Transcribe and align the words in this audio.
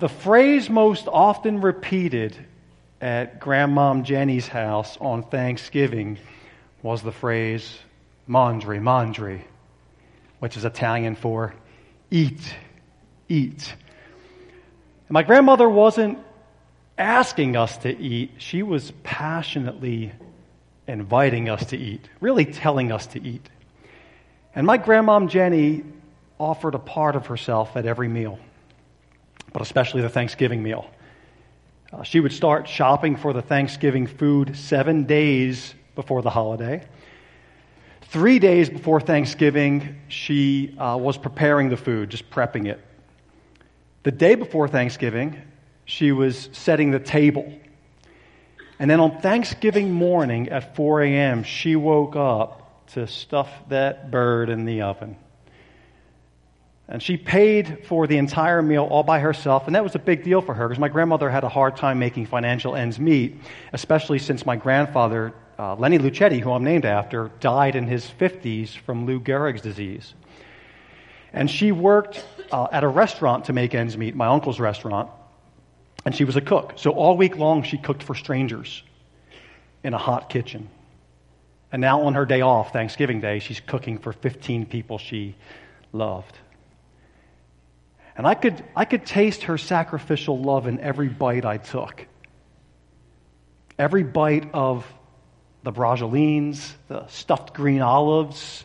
The 0.00 0.08
phrase 0.08 0.68
most 0.68 1.06
often 1.06 1.60
repeated 1.60 2.36
at 3.00 3.40
Grandmom 3.40 4.02
Jenny's 4.02 4.48
house 4.48 4.98
on 5.00 5.22
Thanksgiving 5.22 6.18
was 6.82 7.02
the 7.02 7.12
phrase 7.12 7.78
"Mandri, 8.28 8.80
Mandri," 8.80 9.42
which 10.40 10.56
is 10.56 10.64
Italian 10.64 11.14
for 11.14 11.54
eat, 12.10 12.56
eat. 13.28 13.72
And 15.08 15.10
my 15.10 15.22
grandmother 15.22 15.68
wasn't 15.68 16.18
asking 16.98 17.56
us 17.56 17.76
to 17.78 17.96
eat, 17.96 18.32
she 18.38 18.64
was 18.64 18.92
passionately 19.04 20.12
inviting 20.88 21.48
us 21.48 21.66
to 21.66 21.76
eat, 21.76 22.08
really 22.20 22.44
telling 22.46 22.90
us 22.90 23.06
to 23.08 23.22
eat. 23.22 23.48
And 24.56 24.66
my 24.66 24.76
grandmom 24.76 25.28
Jenny 25.28 25.84
offered 26.40 26.74
a 26.74 26.80
part 26.80 27.14
of 27.14 27.26
herself 27.26 27.76
at 27.76 27.86
every 27.86 28.08
meal 28.08 28.40
but 29.54 29.62
especially 29.62 30.02
the 30.02 30.10
Thanksgiving 30.10 30.62
meal. 30.62 30.90
Uh, 31.92 32.02
she 32.02 32.18
would 32.18 32.32
start 32.32 32.68
shopping 32.68 33.16
for 33.16 33.32
the 33.32 33.40
Thanksgiving 33.40 34.08
food 34.08 34.56
seven 34.56 35.04
days 35.04 35.74
before 35.94 36.22
the 36.22 36.28
holiday. 36.28 36.84
Three 38.02 38.40
days 38.40 38.68
before 38.68 39.00
Thanksgiving, 39.00 40.00
she 40.08 40.76
uh, 40.76 40.98
was 41.00 41.16
preparing 41.16 41.68
the 41.68 41.76
food, 41.76 42.10
just 42.10 42.28
prepping 42.30 42.66
it. 42.66 42.84
The 44.02 44.10
day 44.10 44.34
before 44.34 44.66
Thanksgiving, 44.66 45.40
she 45.84 46.10
was 46.10 46.50
setting 46.52 46.90
the 46.90 46.98
table. 46.98 47.52
And 48.80 48.90
then 48.90 48.98
on 48.98 49.20
Thanksgiving 49.20 49.92
morning 49.92 50.48
at 50.48 50.74
4 50.74 51.02
a.m., 51.02 51.44
she 51.44 51.76
woke 51.76 52.16
up 52.16 52.86
to 52.88 53.06
stuff 53.06 53.50
that 53.68 54.10
bird 54.10 54.48
in 54.48 54.64
the 54.64 54.82
oven. 54.82 55.16
And 56.88 57.02
she 57.02 57.16
paid 57.16 57.86
for 57.86 58.06
the 58.06 58.18
entire 58.18 58.60
meal 58.60 58.84
all 58.84 59.02
by 59.02 59.18
herself, 59.18 59.66
and 59.66 59.74
that 59.74 59.82
was 59.82 59.94
a 59.94 59.98
big 59.98 60.22
deal 60.22 60.42
for 60.42 60.52
her 60.54 60.68
because 60.68 60.78
my 60.78 60.88
grandmother 60.88 61.30
had 61.30 61.42
a 61.42 61.48
hard 61.48 61.76
time 61.76 61.98
making 61.98 62.26
financial 62.26 62.76
ends 62.76 62.98
meet, 62.98 63.40
especially 63.72 64.18
since 64.18 64.44
my 64.44 64.56
grandfather, 64.56 65.32
uh, 65.58 65.74
Lenny 65.76 65.98
Lucetti, 65.98 66.40
who 66.40 66.52
I'm 66.52 66.62
named 66.62 66.84
after, 66.84 67.30
died 67.40 67.74
in 67.74 67.86
his 67.86 68.04
50s 68.04 68.76
from 68.76 69.06
Lou 69.06 69.18
Gehrig's 69.18 69.62
disease. 69.62 70.12
And 71.32 71.50
she 71.50 71.72
worked 71.72 72.22
uh, 72.52 72.68
at 72.70 72.84
a 72.84 72.88
restaurant 72.88 73.46
to 73.46 73.54
make 73.54 73.74
ends 73.74 73.96
meet, 73.96 74.14
my 74.14 74.26
uncle's 74.26 74.60
restaurant, 74.60 75.10
and 76.04 76.14
she 76.14 76.24
was 76.24 76.36
a 76.36 76.42
cook. 76.42 76.74
So 76.76 76.90
all 76.90 77.16
week 77.16 77.36
long, 77.36 77.62
she 77.62 77.78
cooked 77.78 78.02
for 78.02 78.14
strangers 78.14 78.82
in 79.82 79.94
a 79.94 79.98
hot 79.98 80.28
kitchen. 80.28 80.68
And 81.72 81.80
now 81.80 82.02
on 82.02 82.14
her 82.14 82.26
day 82.26 82.42
off, 82.42 82.72
Thanksgiving 82.72 83.20
Day, 83.20 83.38
she's 83.38 83.60
cooking 83.60 83.98
for 83.98 84.12
15 84.12 84.66
people 84.66 84.98
she 84.98 85.34
loved. 85.92 86.38
And 88.16 88.26
I 88.26 88.34
could, 88.34 88.64
I 88.76 88.84
could 88.84 89.04
taste 89.04 89.44
her 89.44 89.58
sacrificial 89.58 90.40
love 90.40 90.66
in 90.66 90.78
every 90.80 91.08
bite 91.08 91.44
I 91.44 91.58
took. 91.58 92.06
Every 93.78 94.04
bite 94.04 94.50
of 94.54 94.86
the 95.64 95.72
braggiolines, 95.72 96.72
the 96.88 97.06
stuffed 97.08 97.54
green 97.54 97.80
olives, 97.80 98.64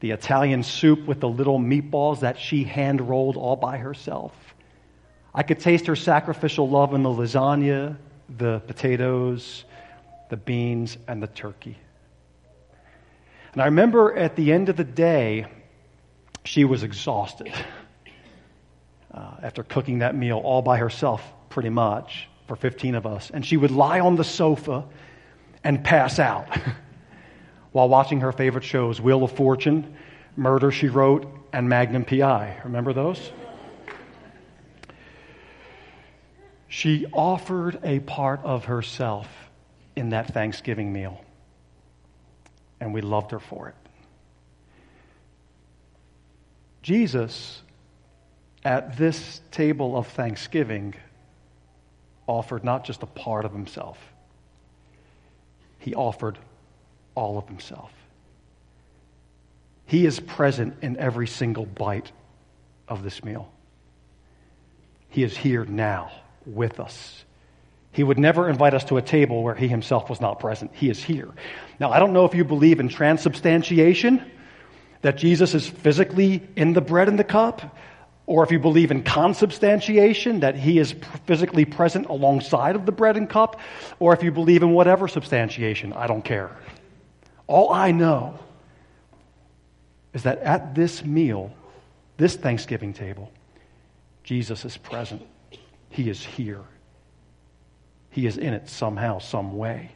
the 0.00 0.12
Italian 0.12 0.62
soup 0.62 1.06
with 1.06 1.20
the 1.20 1.28
little 1.28 1.58
meatballs 1.58 2.20
that 2.20 2.38
she 2.38 2.64
hand 2.64 3.06
rolled 3.06 3.36
all 3.36 3.56
by 3.56 3.78
herself. 3.78 4.32
I 5.34 5.42
could 5.42 5.58
taste 5.58 5.86
her 5.86 5.96
sacrificial 5.96 6.68
love 6.68 6.94
in 6.94 7.02
the 7.02 7.10
lasagna, 7.10 7.96
the 8.34 8.60
potatoes, 8.60 9.64
the 10.30 10.36
beans, 10.36 10.96
and 11.06 11.22
the 11.22 11.26
turkey. 11.26 11.76
And 13.52 13.60
I 13.60 13.66
remember 13.66 14.16
at 14.16 14.36
the 14.36 14.52
end 14.52 14.68
of 14.68 14.76
the 14.76 14.84
day, 14.84 15.46
she 16.44 16.64
was 16.64 16.82
exhausted 16.82 17.52
uh, 19.12 19.36
after 19.42 19.62
cooking 19.62 20.00
that 20.00 20.14
meal 20.14 20.38
all 20.38 20.62
by 20.62 20.78
herself, 20.78 21.22
pretty 21.48 21.70
much, 21.70 22.28
for 22.46 22.56
15 22.56 22.94
of 22.94 23.06
us. 23.06 23.30
And 23.30 23.44
she 23.44 23.56
would 23.56 23.70
lie 23.70 24.00
on 24.00 24.16
the 24.16 24.24
sofa 24.24 24.84
and 25.64 25.82
pass 25.82 26.18
out 26.18 26.48
while 27.72 27.88
watching 27.88 28.20
her 28.20 28.32
favorite 28.32 28.64
shows 28.64 29.00
Wheel 29.00 29.24
of 29.24 29.32
Fortune, 29.32 29.96
Murder, 30.36 30.70
She 30.70 30.88
Wrote, 30.88 31.26
and 31.52 31.68
Magnum 31.68 32.04
PI. 32.04 32.60
Remember 32.64 32.92
those? 32.92 33.32
She 36.68 37.06
offered 37.12 37.80
a 37.82 38.00
part 38.00 38.40
of 38.44 38.66
herself 38.66 39.26
in 39.96 40.10
that 40.10 40.32
Thanksgiving 40.34 40.92
meal, 40.92 41.24
and 42.78 42.92
we 42.92 43.00
loved 43.00 43.30
her 43.30 43.40
for 43.40 43.68
it. 43.68 43.74
Jesus 46.82 47.62
at 48.68 48.98
this 48.98 49.40
table 49.50 49.96
of 49.96 50.06
thanksgiving 50.08 50.94
offered 52.26 52.62
not 52.62 52.84
just 52.84 53.02
a 53.02 53.06
part 53.06 53.46
of 53.46 53.52
himself, 53.52 53.96
he 55.78 55.94
offered 55.94 56.36
all 57.14 57.38
of 57.38 57.48
himself. 57.48 57.90
He 59.86 60.04
is 60.04 60.20
present 60.20 60.76
in 60.82 60.98
every 60.98 61.26
single 61.26 61.64
bite 61.64 62.12
of 62.86 63.02
this 63.02 63.24
meal. 63.24 63.50
He 65.08 65.22
is 65.22 65.34
here 65.34 65.64
now 65.64 66.12
with 66.44 66.78
us. 66.78 67.24
He 67.90 68.04
would 68.04 68.18
never 68.18 68.50
invite 68.50 68.74
us 68.74 68.84
to 68.84 68.98
a 68.98 69.02
table 69.02 69.42
where 69.42 69.54
he 69.54 69.66
himself 69.66 70.10
was 70.10 70.20
not 70.20 70.40
present. 70.40 70.72
He 70.74 70.90
is 70.90 71.02
here. 71.02 71.30
Now, 71.80 71.90
I 71.90 71.98
don't 71.98 72.12
know 72.12 72.26
if 72.26 72.34
you 72.34 72.44
believe 72.44 72.80
in 72.80 72.90
transubstantiation, 72.90 74.30
that 75.00 75.16
Jesus 75.16 75.54
is 75.54 75.66
physically 75.66 76.46
in 76.54 76.74
the 76.74 76.82
bread 76.82 77.08
and 77.08 77.18
the 77.18 77.24
cup 77.24 77.74
or 78.28 78.44
if 78.44 78.52
you 78.52 78.58
believe 78.58 78.90
in 78.90 79.02
consubstantiation, 79.02 80.40
that 80.40 80.54
he 80.54 80.78
is 80.78 80.94
physically 81.24 81.64
present 81.64 82.06
alongside 82.10 82.76
of 82.76 82.84
the 82.84 82.92
bread 82.92 83.16
and 83.16 83.28
cup, 83.28 83.58
or 84.00 84.12
if 84.12 84.22
you 84.22 84.30
believe 84.30 84.62
in 84.62 84.72
whatever 84.72 85.08
substantiation, 85.08 85.94
I 85.94 86.06
don't 86.06 86.22
care. 86.22 86.50
All 87.46 87.72
I 87.72 87.90
know 87.90 88.38
is 90.12 90.24
that 90.24 90.40
at 90.40 90.74
this 90.74 91.02
meal, 91.02 91.54
this 92.18 92.36
Thanksgiving 92.36 92.92
table, 92.92 93.32
Jesus 94.24 94.66
is 94.66 94.76
present. 94.76 95.22
He 95.88 96.10
is 96.10 96.22
here. 96.22 96.60
He 98.10 98.26
is 98.26 98.36
in 98.36 98.52
it 98.52 98.68
somehow, 98.68 99.20
some 99.20 99.56
way. 99.56 99.92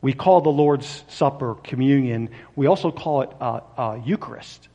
We 0.00 0.12
call 0.12 0.42
the 0.42 0.50
Lord's 0.50 1.02
Supper 1.08 1.56
communion. 1.56 2.30
We 2.54 2.68
also 2.68 2.92
call 2.92 3.22
it 3.22 3.30
uh, 3.40 3.60
uh, 3.76 3.98
Eucharist 4.04 4.68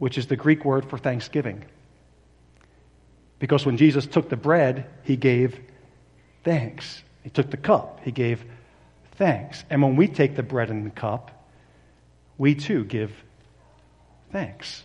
which 0.00 0.16
is 0.16 0.26
the 0.26 0.34
Greek 0.34 0.64
word 0.64 0.86
for 0.86 0.96
thanksgiving. 0.96 1.62
Because 3.38 3.66
when 3.66 3.76
Jesus 3.76 4.06
took 4.06 4.30
the 4.30 4.36
bread, 4.36 4.86
he 5.02 5.14
gave 5.14 5.60
thanks. 6.42 7.02
He 7.22 7.28
took 7.28 7.50
the 7.50 7.58
cup, 7.58 8.00
he 8.02 8.10
gave 8.10 8.42
thanks. 9.16 9.62
And 9.68 9.82
when 9.82 9.96
we 9.96 10.08
take 10.08 10.36
the 10.36 10.42
bread 10.42 10.70
and 10.70 10.86
the 10.86 10.90
cup, 10.90 11.46
we 12.38 12.54
too 12.54 12.84
give 12.84 13.12
thanks. 14.32 14.82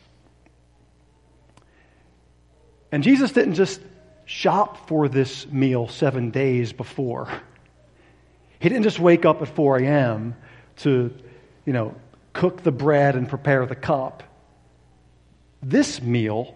And 2.91 3.01
Jesus 3.01 3.31
didn't 3.31 3.53
just 3.53 3.79
shop 4.25 4.89
for 4.89 5.07
this 5.07 5.47
meal 5.47 5.87
seven 5.87 6.29
days 6.29 6.73
before. 6.73 7.29
He 8.59 8.67
didn't 8.67 8.83
just 8.83 8.99
wake 8.99 9.23
up 9.23 9.41
at 9.41 9.47
4 9.47 9.77
a.m. 9.77 10.35
to, 10.77 11.13
you 11.65 11.71
know, 11.71 11.95
cook 12.33 12.63
the 12.63 12.71
bread 12.73 13.15
and 13.15 13.29
prepare 13.29 13.65
the 13.65 13.75
cup. 13.75 14.23
This 15.67 15.99
meal, 15.99 16.53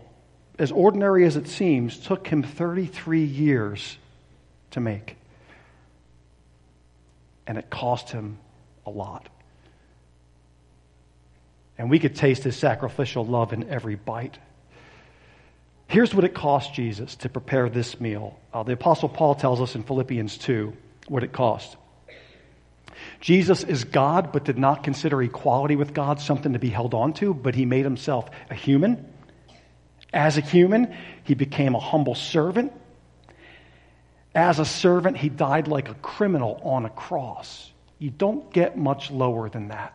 as 0.59 0.71
ordinary 0.71 1.25
as 1.25 1.35
it 1.35 1.47
seems, 1.47 1.97
took 1.97 2.27
him 2.27 2.43
33 2.43 3.23
years 3.23 3.97
to 4.71 4.79
make. 4.79 5.17
And 7.47 7.57
it 7.57 7.71
cost 7.71 8.11
him 8.11 8.37
a 8.85 8.91
lot. 8.91 9.27
And 11.79 11.89
we 11.89 11.97
could 11.97 12.15
taste 12.15 12.43
his 12.43 12.55
sacrificial 12.55 13.25
love 13.25 13.51
in 13.51 13.67
every 13.67 13.95
bite. 13.95 14.37
Here's 15.87 16.13
what 16.13 16.23
it 16.23 16.35
cost 16.35 16.75
Jesus 16.75 17.15
to 17.15 17.29
prepare 17.29 17.67
this 17.67 17.99
meal. 17.99 18.37
Uh, 18.53 18.61
the 18.61 18.73
Apostle 18.73 19.09
Paul 19.09 19.33
tells 19.33 19.59
us 19.59 19.73
in 19.73 19.81
Philippians 19.81 20.37
2 20.37 20.71
what 21.07 21.23
it 21.23 21.33
cost. 21.33 21.77
Jesus 23.19 23.63
is 23.63 23.83
God, 23.83 24.31
but 24.31 24.45
did 24.45 24.57
not 24.57 24.83
consider 24.83 25.21
equality 25.21 25.75
with 25.75 25.93
God 25.93 26.19
something 26.21 26.53
to 26.53 26.59
be 26.59 26.69
held 26.69 26.93
on 26.93 27.13
to, 27.13 27.33
but 27.33 27.55
he 27.55 27.65
made 27.65 27.83
himself 27.85 28.29
a 28.49 28.55
human. 28.55 29.08
As 30.13 30.37
a 30.37 30.41
human, 30.41 30.95
he 31.23 31.35
became 31.35 31.75
a 31.75 31.79
humble 31.79 32.15
servant. 32.15 32.73
As 34.33 34.59
a 34.59 34.65
servant, 34.65 35.17
he 35.17 35.29
died 35.29 35.67
like 35.67 35.89
a 35.89 35.93
criminal 35.95 36.59
on 36.63 36.85
a 36.85 36.89
cross. 36.89 37.71
You 37.99 38.09
don't 38.09 38.51
get 38.51 38.77
much 38.77 39.11
lower 39.11 39.49
than 39.49 39.69
that. 39.69 39.93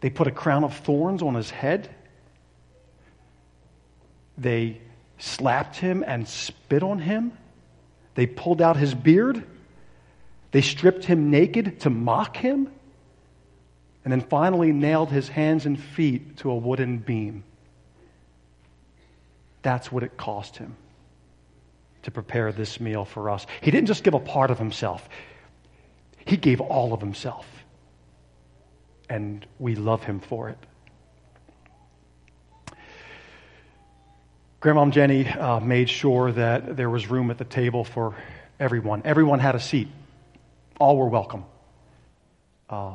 They 0.00 0.10
put 0.10 0.26
a 0.26 0.30
crown 0.30 0.64
of 0.64 0.76
thorns 0.76 1.22
on 1.22 1.34
his 1.34 1.50
head. 1.50 1.94
They 4.36 4.80
slapped 5.18 5.76
him 5.76 6.04
and 6.06 6.28
spit 6.28 6.82
on 6.82 7.00
him. 7.00 7.32
They 8.14 8.26
pulled 8.26 8.62
out 8.62 8.76
his 8.76 8.94
beard. 8.94 9.44
They 10.52 10.60
stripped 10.60 11.04
him 11.04 11.30
naked 11.30 11.80
to 11.80 11.90
mock 11.90 12.36
him, 12.36 12.70
and 14.08 14.12
then 14.22 14.26
finally 14.26 14.72
nailed 14.72 15.10
his 15.10 15.28
hands 15.28 15.66
and 15.66 15.78
feet 15.78 16.38
to 16.38 16.50
a 16.50 16.54
wooden 16.54 16.96
beam. 16.96 17.44
That's 19.60 19.92
what 19.92 20.02
it 20.02 20.16
cost 20.16 20.56
him 20.56 20.76
to 22.04 22.10
prepare 22.10 22.50
this 22.50 22.80
meal 22.80 23.04
for 23.04 23.28
us. 23.28 23.46
He 23.60 23.70
didn't 23.70 23.86
just 23.86 24.04
give 24.04 24.14
a 24.14 24.18
part 24.18 24.50
of 24.50 24.58
himself, 24.58 25.06
he 26.24 26.38
gave 26.38 26.62
all 26.62 26.94
of 26.94 27.00
himself. 27.00 27.46
And 29.10 29.46
we 29.58 29.74
love 29.74 30.02
him 30.04 30.20
for 30.20 30.48
it. 30.48 30.58
Grandma 34.60 34.86
Jenny 34.88 35.28
uh, 35.28 35.60
made 35.60 35.90
sure 35.90 36.32
that 36.32 36.78
there 36.78 36.88
was 36.88 37.08
room 37.08 37.30
at 37.30 37.36
the 37.36 37.44
table 37.44 37.84
for 37.84 38.14
everyone. 38.58 39.02
Everyone 39.04 39.38
had 39.38 39.54
a 39.54 39.60
seat. 39.60 39.88
All 40.80 40.96
were 40.96 41.08
welcome. 41.08 41.44
Uh, 42.70 42.94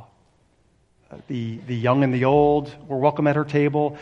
the, 1.28 1.58
the 1.68 1.76
young 1.76 2.04
and 2.04 2.14
the 2.14 2.26
old 2.26 2.74
were 2.88 2.98
welcome 2.98 3.28
at 3.28 3.36
her 3.36 3.46
table. 3.46 3.98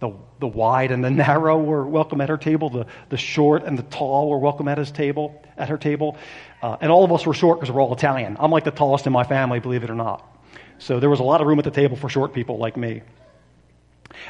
The, 0.00 0.12
the 0.40 0.46
wide 0.46 0.90
and 0.90 1.04
the 1.04 1.10
narrow 1.26 1.58
were 1.58 1.86
welcome 1.86 2.20
at 2.20 2.28
her 2.28 2.36
table. 2.36 2.70
The, 2.70 2.86
the 3.08 3.16
short 3.16 3.64
and 3.64 3.78
the 3.78 3.82
tall 3.84 4.28
were 4.30 4.38
welcome 4.38 4.68
at 4.68 4.78
his 4.78 4.90
table, 4.90 5.42
at 5.56 5.68
her 5.68 5.78
table. 5.78 6.16
Uh, 6.62 6.76
and 6.80 6.90
all 6.90 7.04
of 7.04 7.12
us 7.12 7.26
were 7.26 7.34
short 7.34 7.60
because 7.60 7.72
we're 7.72 7.80
all 7.80 7.94
Italian. 7.94 8.36
I'm 8.38 8.50
like 8.50 8.64
the 8.64 8.70
tallest 8.70 9.06
in 9.06 9.12
my 9.12 9.24
family, 9.24 9.60
believe 9.60 9.84
it 9.84 9.90
or 9.90 9.94
not. 9.94 10.24
So 10.78 11.00
there 11.00 11.10
was 11.10 11.20
a 11.20 11.24
lot 11.24 11.40
of 11.40 11.46
room 11.46 11.58
at 11.58 11.64
the 11.64 11.70
table 11.70 11.96
for 11.96 12.08
short 12.08 12.34
people 12.34 12.58
like 12.58 12.76
me. 12.76 13.02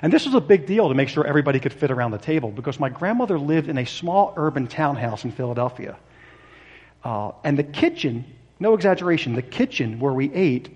And 0.03 0.13
this 0.13 0.27
was 0.27 0.35
a 0.35 0.41
big 0.41 0.67
deal 0.67 0.89
to 0.89 0.95
make 0.95 1.09
sure 1.09 1.27
everybody 1.27 1.61
could 1.61 1.73
fit 1.73 1.91
around 1.91 2.11
the 2.11 2.19
table 2.19 2.51
because 2.51 2.79
my 2.81 2.89
grandmother 2.89 3.39
lived 3.39 3.69
in 3.69 3.79
a 3.79 3.87
small 3.87 4.33
urban 4.37 4.67
townhouse 4.67 5.25
in 5.25 5.33
Philadelphia. 5.33 5.97
Uh, 7.05 7.33
and 7.45 7.59
the 7.59 7.65
kitchen, 7.65 8.25
no 8.59 8.75
exaggeration, 8.75 9.35
the 9.35 9.43
kitchen 9.43 10.01
where 10.01 10.13
we 10.13 10.33
ate, 10.33 10.69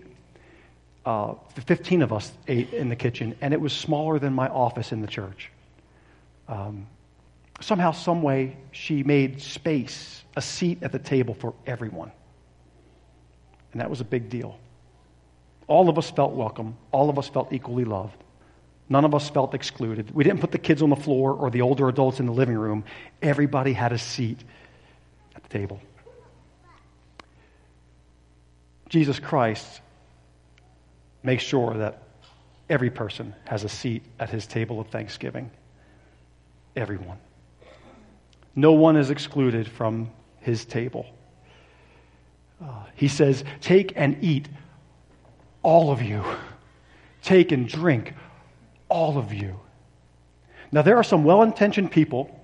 uh, 1.05 1.35
15 1.67 2.02
of 2.02 2.12
us 2.12 2.31
ate 2.47 2.73
in 2.73 2.88
the 2.88 2.97
kitchen, 2.97 3.37
and 3.41 3.55
it 3.55 3.61
was 3.61 3.73
smaller 3.73 4.19
than 4.19 4.32
my 4.32 4.49
office 4.49 4.93
in 4.93 5.00
the 5.00 5.06
church. 5.06 5.50
Um, 6.49 6.87
somehow, 7.61 7.93
some 7.93 8.23
way, 8.23 8.56
she 8.73 9.02
made 9.02 9.41
space, 9.41 10.23
a 10.37 10.43
seat 10.43 10.82
at 10.82 10.93
the 10.93 10.99
table 10.99 11.35
for 11.35 11.55
everyone. 11.67 12.12
And 13.73 13.81
that 13.81 13.88
was 13.88 14.00
a 14.00 14.05
big 14.05 14.29
deal. 14.29 14.58
All 15.67 15.88
of 15.88 15.97
us 15.99 16.11
felt 16.11 16.32
welcome, 16.32 16.76
all 16.91 17.08
of 17.08 17.19
us 17.19 17.29
felt 17.29 17.52
equally 17.52 17.85
loved. 17.85 18.17
None 18.88 19.05
of 19.05 19.14
us 19.14 19.31
felt 19.31 19.55
excluded. 19.55 20.12
We 20.12 20.25
didn't 20.25 20.41
put 20.41 20.50
the 20.50 20.58
kids 20.58 20.82
on 20.82 20.91
the 20.91 20.97
floor 20.97 21.32
or 21.32 21.49
the 21.49 21.61
older 21.61 21.88
adults 21.88 22.19
in 22.19 22.26
the 22.26 22.32
living 22.32 22.58
room. 22.58 22.82
Everybody 23.23 23.73
had 23.73 23.93
a 23.93 23.99
seat 23.99 24.43
at 25.37 25.44
the 25.44 25.49
table. 25.49 25.81
Jesus 28.88 29.20
Christ 29.20 29.81
makes 31.22 31.43
sure 31.43 31.75
that 31.75 32.02
every 32.69 32.90
person 32.90 33.34
has 33.44 33.64
a 33.64 33.69
seat 33.69 34.02
at 34.19 34.31
his 34.31 34.46
table 34.46 34.81
of 34.81 34.88
thanksgiving. 34.88 35.50
Everyone. 36.76 37.19
No 38.55 38.72
one 38.72 38.96
is 38.96 39.11
excluded 39.11 39.69
from 39.69 40.11
his 40.40 40.64
table. 40.64 41.06
Uh, 42.62 42.84
he 42.94 43.08
says, 43.08 43.44
Take 43.61 43.93
and 43.96 44.22
eat, 44.22 44.49
all 45.62 45.90
of 45.90 46.02
you. 46.02 46.25
Take 47.23 47.52
and 47.52 47.69
drink, 47.69 48.14
all 48.88 49.19
of 49.19 49.32
you. 49.32 49.58
Now, 50.73 50.82
there 50.82 50.96
are 50.96 51.05
some 51.05 51.25
well 51.25 51.43
intentioned 51.43 51.90
people 51.90 52.37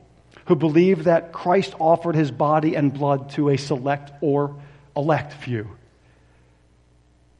who 0.47 0.57
believe 0.57 1.05
that 1.05 1.33
Christ 1.33 1.75
offered 1.79 2.15
his 2.15 2.31
body 2.31 2.75
and 2.75 2.93
blood 2.93 3.31
to 3.31 3.51
a 3.51 3.57
select 3.57 4.13
or 4.21 4.57
elect 4.97 5.33
few. 5.33 5.77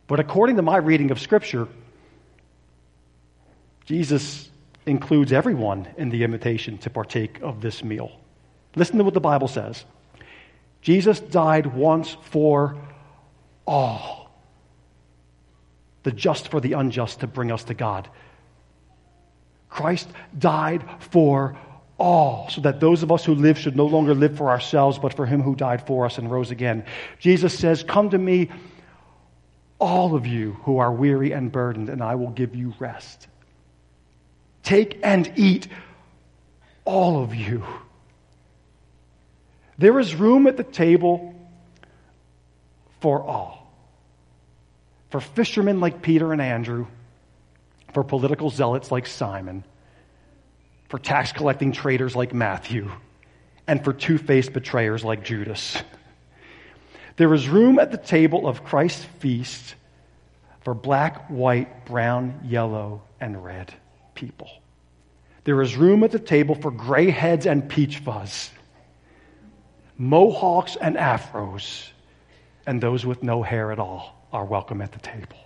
But 0.07 0.21
according 0.21 0.57
to 0.57 0.63
my 0.63 0.77
reading 0.77 1.11
of 1.11 1.21
Scripture, 1.21 1.69
Jesus 3.85 4.51
includes 4.87 5.33
everyone 5.33 5.89
in 5.97 6.11
the 6.11 6.23
invitation 6.23 6.79
to 6.79 6.91
partake 6.91 7.41
of 7.43 7.61
this 7.61 7.83
meal. 7.83 8.13
Listen 8.77 8.99
to 8.99 9.05
what 9.05 9.15
the 9.15 9.21
Bible 9.21 9.49
says 9.49 9.85
Jesus 10.81 11.19
died 11.19 11.67
once 11.67 12.17
for 12.23 12.77
all, 13.67 14.31
the 16.05 16.13
just 16.13 16.49
for 16.49 16.61
the 16.61 16.75
unjust 16.75 17.21
to 17.21 17.27
bring 17.27 17.51
us 17.51 17.65
to 17.65 17.75
God. 17.75 18.09
Christ 19.69 20.09
died 20.39 20.85
for 21.01 21.57
all, 21.99 22.49
so 22.51 22.61
that 22.61 22.79
those 22.79 23.03
of 23.03 23.11
us 23.11 23.25
who 23.25 23.35
live 23.35 23.59
should 23.59 23.77
no 23.77 23.87
longer 23.87 24.15
live 24.15 24.37
for 24.37 24.51
ourselves, 24.51 24.99
but 24.99 25.15
for 25.15 25.27
him 25.27 25.43
who 25.43 25.57
died 25.57 25.87
for 25.87 26.07
us 26.07 26.19
and 26.19 26.31
rose 26.31 26.51
again. 26.51 26.85
Jesus 27.19 27.59
says, 27.59 27.83
Come 27.83 28.11
to 28.11 28.19
me, 28.19 28.49
all 29.79 30.15
of 30.15 30.27
you 30.27 30.53
who 30.65 30.79
are 30.79 30.93
weary 30.93 31.33
and 31.33 31.53
burdened, 31.53 31.89
and 31.89 32.03
I 32.03 32.15
will 32.15 32.31
give 32.31 32.55
you 32.55 32.75
rest. 32.79 33.29
Take 34.63 35.01
and 35.03 35.33
eat, 35.37 35.69
all 36.85 37.23
of 37.23 37.35
you. 37.35 37.65
There 39.79 39.99
is 40.01 40.15
room 40.15 40.47
at 40.47 40.57
the 40.57 40.65
table 40.65 41.35
for 43.01 43.23
all. 43.23 43.71
For 45.11 45.21
fishermen 45.21 45.81
like 45.81 46.03
Peter 46.03 46.33
and 46.33 46.41
Andrew, 46.41 46.87
for 47.93 48.03
political 48.03 48.51
zealots 48.51 48.91
like 48.91 49.07
Simon, 49.07 49.65
for 50.89 50.99
tax 50.99 51.33
collecting 51.33 51.73
traitors 51.73 52.17
like 52.17 52.35
Matthew, 52.35 52.91
and 53.67 53.85
for 53.85 53.93
two 53.93 54.19
faced 54.19 54.53
betrayers 54.53 55.05
like 55.05 55.25
Judas. 55.25 55.83
There 57.17 57.33
is 57.33 57.49
room 57.49 57.79
at 57.79 57.91
the 57.91 57.99
table 57.99 58.47
of 58.47 58.65
Christ's 58.65 59.05
feast 59.21 59.75
for 60.61 60.75
black, 60.75 61.29
white, 61.29 61.87
brown, 61.87 62.41
yellow, 62.45 63.03
and 63.21 63.43
red 63.43 63.73
people. 64.15 64.51
There 65.45 65.63
is 65.63 65.77
room 65.77 66.03
at 66.05 66.11
the 66.11 66.19
table 66.19 66.55
for 66.55 66.71
gray 66.71 67.11
heads 67.11 67.47
and 67.47 67.69
peach 67.69 67.99
fuzz, 67.99 68.51
mohawks 69.97 70.77
and 70.77 70.97
afros, 70.97 71.89
and 72.67 72.83
those 72.83 73.07
with 73.07 73.23
no 73.23 73.43
hair 73.43 73.73
at 73.73 73.79
all 73.79 74.27
are 74.33 74.45
welcome 74.45 74.83
at 74.83 74.93
the 74.93 74.99
table. 74.99 75.39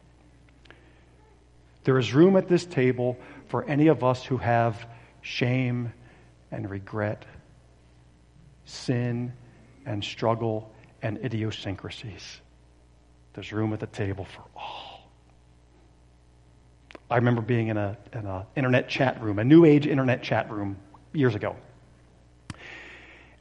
There 1.85 1.99
is 1.99 2.13
room 2.13 2.37
at 2.37 2.49
this 2.49 2.65
table 2.65 3.17
for 3.49 3.65
any 3.65 3.87
of 3.87 4.03
us 4.03 4.25
who 4.25 4.39
have 4.39 4.87
shame 5.21 5.93
and 6.51 6.69
regret, 6.69 7.25
sin 8.65 9.33
and 9.87 10.03
struggle 10.03 10.73
and 11.03 11.19
idiosyncrasies. 11.25 12.41
There's 13.35 13.53
room 13.53 13.73
at 13.73 13.81
the 13.81 13.87
table 13.87 14.25
for 14.25 14.43
all. 14.57 15.11
I 17.11 17.17
remember 17.17 17.43
being 17.43 17.69
in 17.69 17.77
an 17.77 17.97
in 18.13 18.27
a 18.27 18.47
internet 18.55 18.89
chat 18.89 19.21
room, 19.23 19.39
a 19.39 19.45
new 19.45 19.65
age 19.65 19.87
internet 19.87 20.23
chat 20.23 20.51
room 20.51 20.77
years 21.13 21.35
ago. 21.35 21.57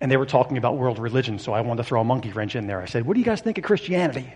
And 0.02 0.10
they 0.10 0.18
were 0.18 0.26
talking 0.26 0.58
about 0.58 0.78
world 0.78 0.98
religion, 0.98 1.40
so 1.40 1.54
I 1.54 1.62
wanted 1.62 1.84
to 1.84 1.88
throw 1.88 2.02
a 2.02 2.04
monkey 2.06 2.32
wrench 2.32 2.56
in 2.56 2.68
there. 2.68 2.82
I 2.82 2.86
said, 2.86 3.06
What 3.06 3.14
do 3.14 3.20
you 3.20 3.26
guys 3.26 3.42
think 3.42 3.58
of 3.58 3.64
Christianity? 3.64 4.34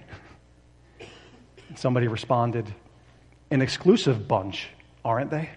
And 1.69 1.79
somebody 1.79 2.07
responded, 2.07 2.71
an 3.49 3.61
exclusive 3.61 4.27
bunch, 4.27 4.67
aren't 5.05 5.31
they? 5.31 5.49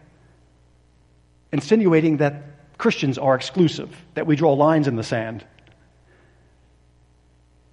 Insinuating 1.52 2.18
that 2.18 2.78
Christians 2.78 3.18
are 3.18 3.35
exclusive, 3.35 3.94
that 4.14 4.26
we 4.26 4.37
draw 4.37 4.52
lines 4.52 4.87
in 4.87 4.96
the 4.96 5.02
sand. 5.02 5.44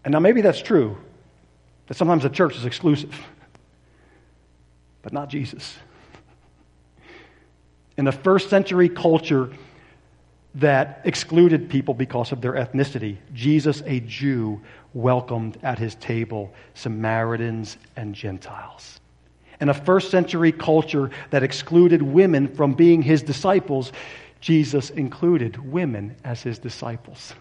And 0.03 0.11
now 0.11 0.19
maybe 0.19 0.41
that's 0.41 0.61
true, 0.61 0.97
that 1.87 1.95
sometimes 1.95 2.23
the 2.23 2.29
church 2.29 2.55
is 2.57 2.65
exclusive, 2.65 3.15
but 5.01 5.13
not 5.13 5.29
Jesus. 5.29 5.77
In 7.97 8.05
the 8.05 8.11
first 8.11 8.49
century 8.49 8.89
culture 8.89 9.51
that 10.55 11.01
excluded 11.05 11.69
people 11.69 11.93
because 11.93 12.31
of 12.31 12.41
their 12.41 12.53
ethnicity, 12.53 13.17
Jesus, 13.33 13.81
a 13.85 13.99
Jew, 14.01 14.61
welcomed 14.93 15.57
at 15.63 15.79
his 15.79 15.95
table 15.95 16.53
Samaritans 16.73 17.77
and 17.95 18.13
Gentiles 18.13 18.99
in 19.63 19.69
a 19.69 19.73
first 19.73 20.11
century 20.11 20.51
culture 20.51 21.09
that 21.29 21.41
excluded 21.41 22.01
women 22.01 22.53
from 22.53 22.73
being 22.73 23.01
his 23.01 23.23
disciples, 23.23 23.93
Jesus 24.41 24.89
included 24.89 25.57
women 25.71 26.17
as 26.25 26.43
his 26.43 26.59
disciples. 26.59 27.33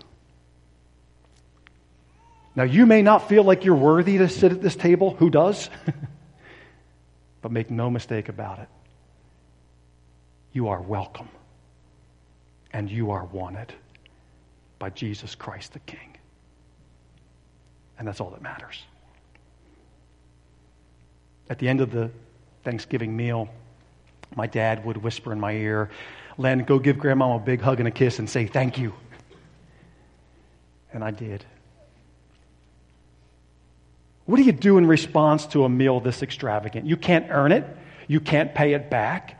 Now, 2.55 2.65
you 2.65 2.85
may 2.85 3.03
not 3.03 3.29
feel 3.29 3.45
like 3.45 3.65
you're 3.65 3.75
worthy 3.75 4.19
to 4.19 4.29
sit 4.29 4.53
at 4.53 4.61
this 4.61 4.77
table. 4.77 5.15
Who 5.17 5.31
does? 5.31 5.71
but 7.43 7.51
make 7.51 7.71
no 7.71 7.91
mistake 7.91 8.29
about 8.29 8.59
it. 8.59 8.69
You 10.53 10.69
are 10.69 10.81
welcome 10.81 11.29
and 12.73 12.91
you 12.91 13.11
are 13.13 13.25
wanted 13.25 13.73
by 14.79 14.91
Jesus 14.91 15.35
Christ 15.35 15.73
the 15.73 15.79
King. 15.81 16.17
And 17.99 18.07
that's 18.07 18.21
all 18.21 18.31
that 18.31 18.43
matters. 18.43 18.83
At 21.49 21.59
the 21.59 21.69
end 21.69 21.81
of 21.81 21.91
the 21.91 22.11
Thanksgiving 22.65 23.17
meal, 23.17 23.49
my 24.35 24.47
dad 24.47 24.85
would 24.85 24.97
whisper 24.99 25.33
in 25.33 25.41
my 25.41 25.53
ear, 25.53 25.91
Len, 26.39 26.65
go 26.65 26.79
give 26.79 26.99
grandma 26.99 27.37
a 27.37 27.39
big 27.39 27.61
hug 27.61 27.79
and 27.79 27.89
a 27.89 27.91
kiss 27.91 28.19
and 28.19 28.29
say 28.29 28.47
thank 28.47 28.79
you. 28.79 28.95
And 30.93 31.05
I 31.05 31.11
did. 31.11 31.45
What 34.27 34.37
do 34.37 34.43
you 34.43 34.53
do 34.53 34.79
in 34.79 34.87
response 34.87 35.47
to 35.49 35.65
a 35.65 35.69
meal 35.69 36.01
this 36.01 36.23
extravagant? 36.23 36.87
You 36.87 36.97
can't 36.97 37.27
earn 37.31 37.53
it, 37.53 37.65
you 38.09 38.21
can't 38.21 38.55
pay 38.55 38.75
it 38.75 38.91
back. 38.91 39.39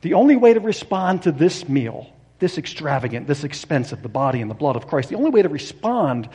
The 0.00 0.14
only 0.14 0.36
way 0.36 0.54
to 0.54 0.60
respond 0.60 1.22
to 1.22 1.32
this 1.32 1.68
meal 1.68 2.12
this 2.42 2.58
extravagant, 2.58 3.28
this 3.28 3.44
expensive, 3.44 4.02
the 4.02 4.08
body 4.08 4.40
and 4.40 4.50
the 4.50 4.54
blood 4.54 4.74
of 4.74 4.88
Christ, 4.88 5.10
the 5.10 5.14
only 5.14 5.30
way 5.30 5.42
to 5.42 5.48
respond 5.48 6.28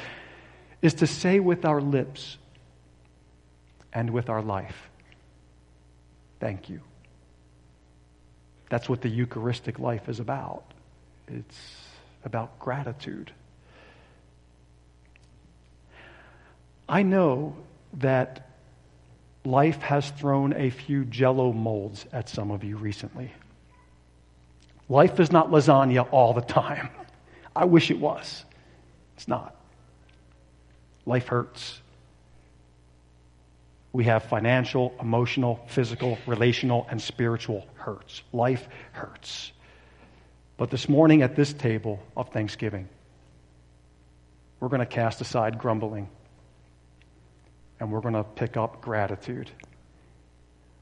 is 0.81 0.93
to 0.95 1.05
say 1.05 1.41
with 1.41 1.65
our 1.65 1.81
lips 1.81 2.37
and 3.91 4.11
with 4.11 4.29
our 4.29 4.41
life, 4.41 4.89
Thank 6.39 6.69
you. 6.69 6.81
That's 8.69 8.87
what 8.87 9.01
the 9.01 9.09
Eucharistic 9.09 9.79
life 9.79 10.07
is 10.07 10.19
about. 10.19 10.63
It's 11.27 11.59
about 12.23 12.59
gratitude. 12.59 13.31
I 16.89 17.03
know 17.03 17.55
that 17.95 18.49
life 19.43 19.81
has 19.81 20.09
thrown 20.11 20.53
a 20.53 20.69
few 20.69 21.05
jello 21.05 21.51
molds 21.51 22.05
at 22.13 22.29
some 22.29 22.51
of 22.51 22.63
you 22.63 22.77
recently. 22.77 23.31
Life 24.89 25.19
is 25.19 25.31
not 25.31 25.51
lasagna 25.51 26.07
all 26.11 26.33
the 26.33 26.41
time. 26.41 26.89
I 27.55 27.65
wish 27.65 27.91
it 27.91 27.99
was. 27.99 28.45
It's 29.15 29.27
not. 29.27 29.55
Life 31.05 31.27
hurts. 31.27 31.81
We 33.91 34.05
have 34.05 34.23
financial, 34.23 34.93
emotional, 34.99 35.59
physical, 35.67 36.17
relational, 36.27 36.85
and 36.89 37.01
spiritual 37.01 37.65
hurts. 37.75 38.21
Life 38.31 38.67
hurts. 38.91 39.51
But 40.57 40.69
this 40.69 40.87
morning 40.87 41.21
at 41.21 41.35
this 41.35 41.53
table 41.53 41.99
of 42.15 42.29
Thanksgiving, 42.29 42.87
we're 44.59 44.69
going 44.69 44.79
to 44.79 44.85
cast 44.85 45.21
aside 45.21 45.57
grumbling 45.57 46.09
and 47.79 47.91
we're 47.91 48.01
going 48.01 48.13
to 48.13 48.23
pick 48.23 48.57
up 48.57 48.81
gratitude. 48.81 49.49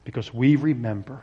Because 0.04 0.32
we 0.32 0.56
remember 0.56 1.22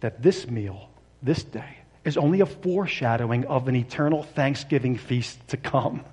that 0.00 0.22
this 0.22 0.48
meal, 0.48 0.88
this 1.22 1.42
day, 1.42 1.78
is 2.04 2.16
only 2.16 2.40
a 2.40 2.46
foreshadowing 2.46 3.46
of 3.46 3.68
an 3.68 3.76
eternal 3.76 4.22
Thanksgiving 4.22 4.96
feast 4.96 5.38
to 5.48 5.56
come. 5.56 6.04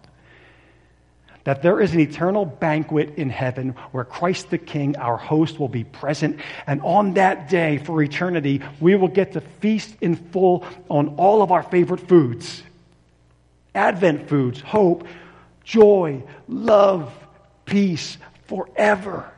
That 1.46 1.62
there 1.64 1.80
is 1.80 1.94
an 1.94 2.00
eternal 2.00 2.46
banquet 2.46 3.16
in 3.16 3.30
heaven 3.30 3.70
where 3.92 4.04
Christ 4.04 4.50
the 4.50 4.58
King, 4.58 4.98
our 4.98 5.18
host, 5.18 5.60
will 5.60 5.70
be 5.70 5.84
present. 5.84 6.40
And 6.68 6.82
on 6.82 7.14
that 7.14 7.50
day, 7.50 7.78
for 7.78 8.04
eternity, 8.04 8.62
we 8.80 8.96
will 8.96 9.08
get 9.08 9.34
to 9.34 9.42
feast 9.42 9.96
in 10.02 10.16
full 10.16 10.66
on 10.90 11.16
all 11.16 11.42
of 11.42 11.52
our 11.52 11.64
favorite 11.64 12.08
foods. 12.08 12.62
Advent 13.74 14.28
foods, 14.28 14.60
hope, 14.60 15.08
joy, 15.64 16.22
love, 16.48 17.14
peace, 17.70 18.18
forever. 18.48 19.32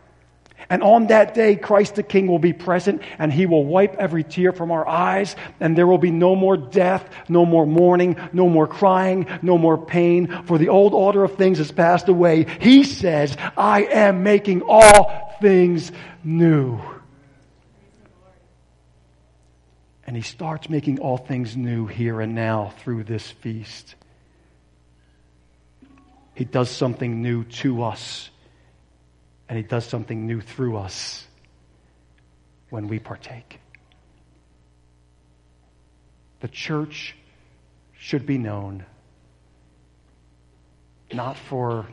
And 0.69 0.83
on 0.83 1.07
that 1.07 1.33
day, 1.33 1.57
Christ 1.57 1.95
the 1.95 2.03
King 2.03 2.27
will 2.27 2.39
be 2.39 2.53
present 2.53 3.01
and 3.19 3.31
he 3.31 3.45
will 3.45 3.65
wipe 3.65 3.95
every 3.95 4.23
tear 4.23 4.53
from 4.53 4.71
our 4.71 4.87
eyes, 4.87 5.35
and 5.59 5.77
there 5.77 5.85
will 5.85 5.97
be 5.97 6.11
no 6.11 6.33
more 6.33 6.55
death, 6.55 7.09
no 7.27 7.45
more 7.45 7.65
mourning, 7.65 8.15
no 8.31 8.47
more 8.47 8.67
crying, 8.67 9.27
no 9.41 9.57
more 9.57 9.77
pain, 9.77 10.43
for 10.45 10.57
the 10.57 10.69
old 10.69 10.93
order 10.93 11.25
of 11.25 11.35
things 11.35 11.57
has 11.57 11.73
passed 11.73 12.07
away. 12.07 12.45
He 12.61 12.85
says, 12.85 13.35
I 13.57 13.83
am 13.83 14.23
making 14.23 14.61
all 14.61 15.35
things 15.41 15.91
new. 16.23 16.79
And 20.07 20.15
he 20.15 20.21
starts 20.21 20.69
making 20.69 20.99
all 20.99 21.17
things 21.17 21.57
new 21.57 21.85
here 21.85 22.21
and 22.21 22.33
now 22.33 22.73
through 22.79 23.03
this 23.03 23.29
feast. 23.29 23.95
He 26.33 26.45
does 26.45 26.69
something 26.69 27.21
new 27.21 27.43
to 27.43 27.83
us 27.83 28.29
and 29.49 29.57
He 29.57 29.63
does 29.63 29.85
something 29.85 30.25
new 30.25 30.41
through 30.41 30.77
us 30.77 31.27
when 32.69 32.87
we 32.87 32.99
partake. 32.99 33.59
The 36.39 36.47
church 36.47 37.15
should 37.93 38.25
be 38.25 38.37
known 38.37 38.85
not 41.13 41.37
for 41.37 41.85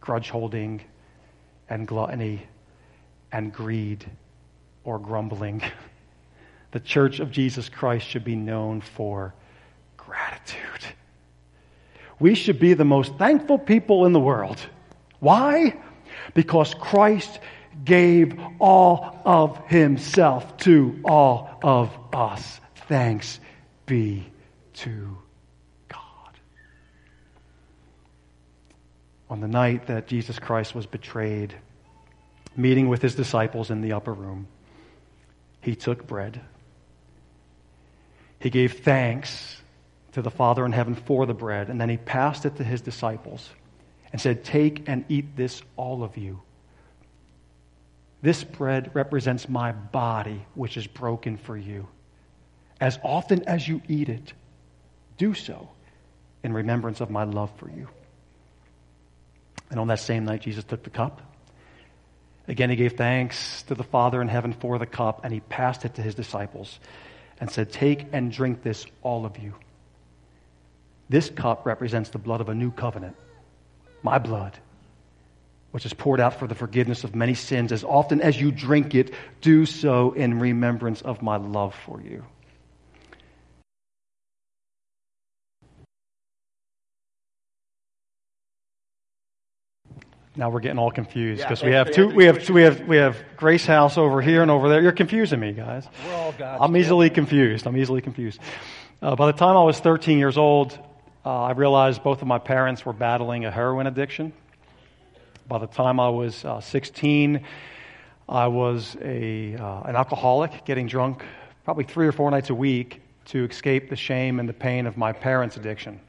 grudge 0.00 0.30
holding 0.30 0.80
and 1.68 1.86
gluttony 1.86 2.46
and 3.32 3.52
greed 3.52 4.04
or 4.84 4.98
grumbling. 4.98 5.62
The 6.72 6.80
church 6.80 7.20
of 7.20 7.30
Jesus 7.30 7.68
Christ 7.68 8.06
should 8.06 8.24
be 8.24 8.34
known 8.34 8.80
for 8.80 9.34
gratitude. 9.98 10.86
We 12.22 12.34
should 12.34 12.58
be 12.58 12.72
the 12.72 12.84
most 12.86 13.16
thankful 13.16 13.58
people 13.58 14.06
in 14.06 14.12
the 14.12 14.20
world. 14.20 14.58
Why? 15.20 15.76
because 16.34 16.74
Christ 16.74 17.38
gave 17.84 18.38
all 18.58 19.20
of 19.24 19.66
himself 19.68 20.56
to 20.58 21.00
all 21.04 21.58
of 21.62 21.90
us. 22.12 22.60
Thanks 22.88 23.40
be 23.86 24.26
to 24.74 25.16
God. 25.88 25.98
On 29.30 29.40
the 29.40 29.48
night 29.48 29.86
that 29.86 30.06
Jesus 30.06 30.38
Christ 30.38 30.74
was 30.74 30.86
betrayed, 30.86 31.54
meeting 32.56 32.88
with 32.88 33.02
his 33.02 33.14
disciples 33.14 33.70
in 33.70 33.80
the 33.80 33.92
upper 33.92 34.12
room, 34.12 34.46
he 35.60 35.74
took 35.74 36.06
bread. 36.06 36.40
He 38.38 38.50
gave 38.50 38.80
thanks 38.80 39.61
to 40.12 40.22
the 40.22 40.30
Father 40.30 40.64
in 40.64 40.72
heaven 40.72 40.94
for 40.94 41.26
the 41.26 41.34
bread, 41.34 41.68
and 41.68 41.80
then 41.80 41.88
he 41.88 41.96
passed 41.96 42.44
it 42.44 42.56
to 42.56 42.64
his 42.64 42.80
disciples 42.80 43.50
and 44.12 44.20
said, 44.20 44.44
Take 44.44 44.88
and 44.88 45.04
eat 45.08 45.36
this, 45.36 45.62
all 45.76 46.04
of 46.04 46.16
you. 46.16 46.42
This 48.20 48.44
bread 48.44 48.90
represents 48.94 49.48
my 49.48 49.72
body, 49.72 50.44
which 50.54 50.76
is 50.76 50.86
broken 50.86 51.36
for 51.36 51.56
you. 51.56 51.88
As 52.80 52.98
often 53.02 53.44
as 53.48 53.66
you 53.66 53.80
eat 53.88 54.08
it, 54.08 54.32
do 55.16 55.34
so 55.34 55.70
in 56.42 56.52
remembrance 56.52 57.00
of 57.00 57.10
my 57.10 57.24
love 57.24 57.50
for 57.56 57.70
you. 57.70 57.88
And 59.70 59.80
on 59.80 59.88
that 59.88 60.00
same 60.00 60.24
night, 60.24 60.42
Jesus 60.42 60.64
took 60.64 60.82
the 60.82 60.90
cup. 60.90 61.22
Again, 62.46 62.70
he 62.70 62.76
gave 62.76 62.94
thanks 62.94 63.62
to 63.64 63.74
the 63.74 63.84
Father 63.84 64.20
in 64.20 64.28
heaven 64.28 64.52
for 64.52 64.78
the 64.78 64.86
cup, 64.86 65.24
and 65.24 65.32
he 65.32 65.40
passed 65.40 65.84
it 65.84 65.94
to 65.94 66.02
his 66.02 66.14
disciples 66.14 66.78
and 67.40 67.50
said, 67.50 67.72
Take 67.72 68.06
and 68.12 68.30
drink 68.30 68.62
this, 68.62 68.84
all 69.02 69.24
of 69.24 69.38
you. 69.38 69.54
This 71.12 71.28
cup 71.28 71.66
represents 71.66 72.08
the 72.08 72.16
blood 72.16 72.40
of 72.40 72.48
a 72.48 72.54
new 72.54 72.70
covenant 72.70 73.16
my 74.02 74.18
blood, 74.18 74.58
which 75.70 75.84
is 75.84 75.92
poured 75.92 76.20
out 76.20 76.38
for 76.38 76.46
the 76.46 76.54
forgiveness 76.54 77.04
of 77.04 77.14
many 77.14 77.34
sins. 77.34 77.70
As 77.70 77.84
often 77.84 78.22
as 78.22 78.40
you 78.40 78.50
drink 78.50 78.94
it, 78.94 79.12
do 79.42 79.66
so 79.66 80.12
in 80.12 80.40
remembrance 80.40 81.02
of 81.02 81.20
my 81.20 81.36
love 81.36 81.74
for 81.84 82.00
you. 82.00 82.24
Now 90.34 90.48
we're 90.48 90.60
getting 90.60 90.78
all 90.78 90.90
confused 90.90 91.42
because 91.42 91.60
yeah, 91.60 91.68
we 91.68 91.74
have 91.74 91.90
two. 91.90 92.08
We 92.08 92.24
have 92.24 92.48
we 92.48 92.62
have 92.62 92.80
we 92.88 92.96
have 92.96 93.22
Grace 93.36 93.66
House 93.66 93.98
over 93.98 94.22
here 94.22 94.40
and 94.40 94.50
over 94.50 94.70
there. 94.70 94.80
You're 94.80 94.92
confusing 94.92 95.40
me, 95.40 95.52
guys. 95.52 95.86
We're 96.06 96.14
all 96.14 96.32
God's 96.32 96.62
I'm 96.62 96.74
easily 96.74 97.10
confused. 97.10 97.66
I'm 97.66 97.76
easily 97.76 98.00
confused. 98.00 98.40
Uh, 99.02 99.14
by 99.14 99.26
the 99.26 99.36
time 99.36 99.58
I 99.58 99.62
was 99.62 99.78
13 99.78 100.16
years 100.16 100.38
old, 100.38 100.78
uh, 101.24 101.42
I 101.42 101.52
realized 101.52 102.02
both 102.02 102.20
of 102.20 102.28
my 102.28 102.38
parents 102.38 102.84
were 102.84 102.92
battling 102.92 103.44
a 103.44 103.50
heroin 103.50 103.86
addiction. 103.86 104.32
By 105.46 105.58
the 105.58 105.66
time 105.66 106.00
I 106.00 106.08
was 106.08 106.44
uh, 106.44 106.60
16, 106.60 107.44
I 108.28 108.46
was 108.48 108.96
a, 109.00 109.54
uh, 109.54 109.82
an 109.82 109.96
alcoholic, 109.96 110.64
getting 110.64 110.86
drunk 110.86 111.22
probably 111.64 111.84
three 111.84 112.08
or 112.08 112.12
four 112.12 112.30
nights 112.30 112.50
a 112.50 112.54
week 112.54 113.02
to 113.26 113.44
escape 113.44 113.88
the 113.88 113.96
shame 113.96 114.40
and 114.40 114.48
the 114.48 114.52
pain 114.52 114.86
of 114.86 114.96
my 114.96 115.12
parents' 115.12 115.56
addiction. 115.56 116.00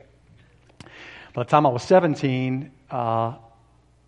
By 1.33 1.43
the 1.43 1.49
time 1.49 1.65
I 1.65 1.69
was 1.69 1.83
17, 1.83 2.71
uh, 2.89 2.95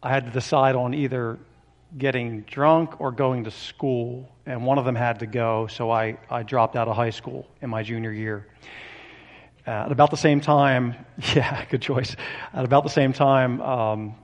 I 0.02 0.10
had 0.10 0.26
to 0.26 0.32
decide 0.32 0.76
on 0.76 0.94
either 0.94 1.38
getting 1.98 2.42
drunk 2.42 3.00
or 3.00 3.12
going 3.12 3.44
to 3.44 3.52
school, 3.52 4.30
and 4.46 4.66
one 4.66 4.80
of 4.80 4.86
them 4.86 4.96
had 4.96 5.20
to 5.20 5.28
go, 5.28 5.68
so 5.68 5.92
I, 5.92 6.18
I 6.30 6.44
dropped 6.44 6.76
out 6.76 6.88
of 6.88 6.96
high 6.96 7.12
school 7.12 7.48
in 7.62 7.70
my 7.70 7.84
junior 7.84 8.12
year. 8.12 8.48
Uh, 9.68 9.72
at 9.72 9.92
about 9.92 10.12
the 10.12 10.18
same 10.18 10.42
time, 10.42 10.96
yeah, 11.36 11.66
good 11.66 11.82
choice. 11.82 12.16
At 12.54 12.66
about 12.66 12.84
the 12.84 12.90
same 12.90 13.14
time, 13.14 13.62
um, 13.62 14.16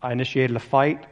I 0.00 0.12
initiated 0.12 0.54
a 0.54 0.60
fight 0.60 1.04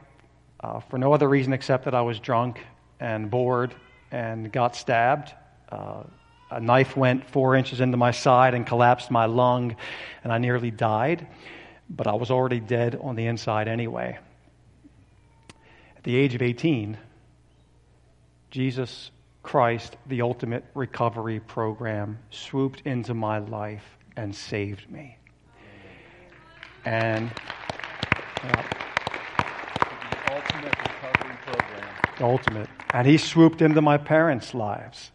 uh, 0.60 0.78
for 0.80 0.98
no 0.98 1.12
other 1.12 1.28
reason 1.28 1.52
except 1.52 1.84
that 1.86 1.94
I 1.94 2.02
was 2.02 2.20
drunk 2.20 2.60
and 3.00 3.28
bored 3.28 3.74
and 4.12 4.52
got 4.52 4.76
stabbed. 4.76 5.32
Uh, 5.70 6.04
a 6.50 6.60
knife 6.60 6.96
went 6.96 7.28
four 7.28 7.56
inches 7.56 7.80
into 7.80 7.96
my 7.96 8.12
side 8.12 8.54
and 8.54 8.64
collapsed 8.64 9.10
my 9.10 9.26
lung, 9.26 9.74
and 10.22 10.32
I 10.32 10.38
nearly 10.38 10.70
died, 10.70 11.26
but 11.90 12.06
I 12.06 12.14
was 12.14 12.30
already 12.30 12.60
dead 12.60 12.96
on 13.02 13.16
the 13.16 13.26
inside 13.26 13.66
anyway. 13.66 14.16
At 15.96 16.04
the 16.04 16.14
age 16.14 16.36
of 16.36 16.42
18, 16.42 16.96
Jesus 18.52 19.10
Christ, 19.44 19.96
the 20.06 20.22
ultimate 20.22 20.64
recovery 20.74 21.38
program, 21.38 22.18
swooped 22.30 22.82
into 22.86 23.14
my 23.14 23.38
life 23.38 23.84
and 24.16 24.34
saved 24.34 24.90
me. 24.90 25.16
And 26.84 27.30
uh, 28.42 28.62
the 30.10 30.34
ultimate 30.34 30.76
recovery 30.78 31.36
program. 31.46 31.88
Ultimate. 32.20 32.68
And 32.92 33.06
he 33.06 33.18
swooped 33.18 33.62
into 33.62 33.80
my 33.80 33.98
parents' 33.98 34.54
lives 34.54 35.12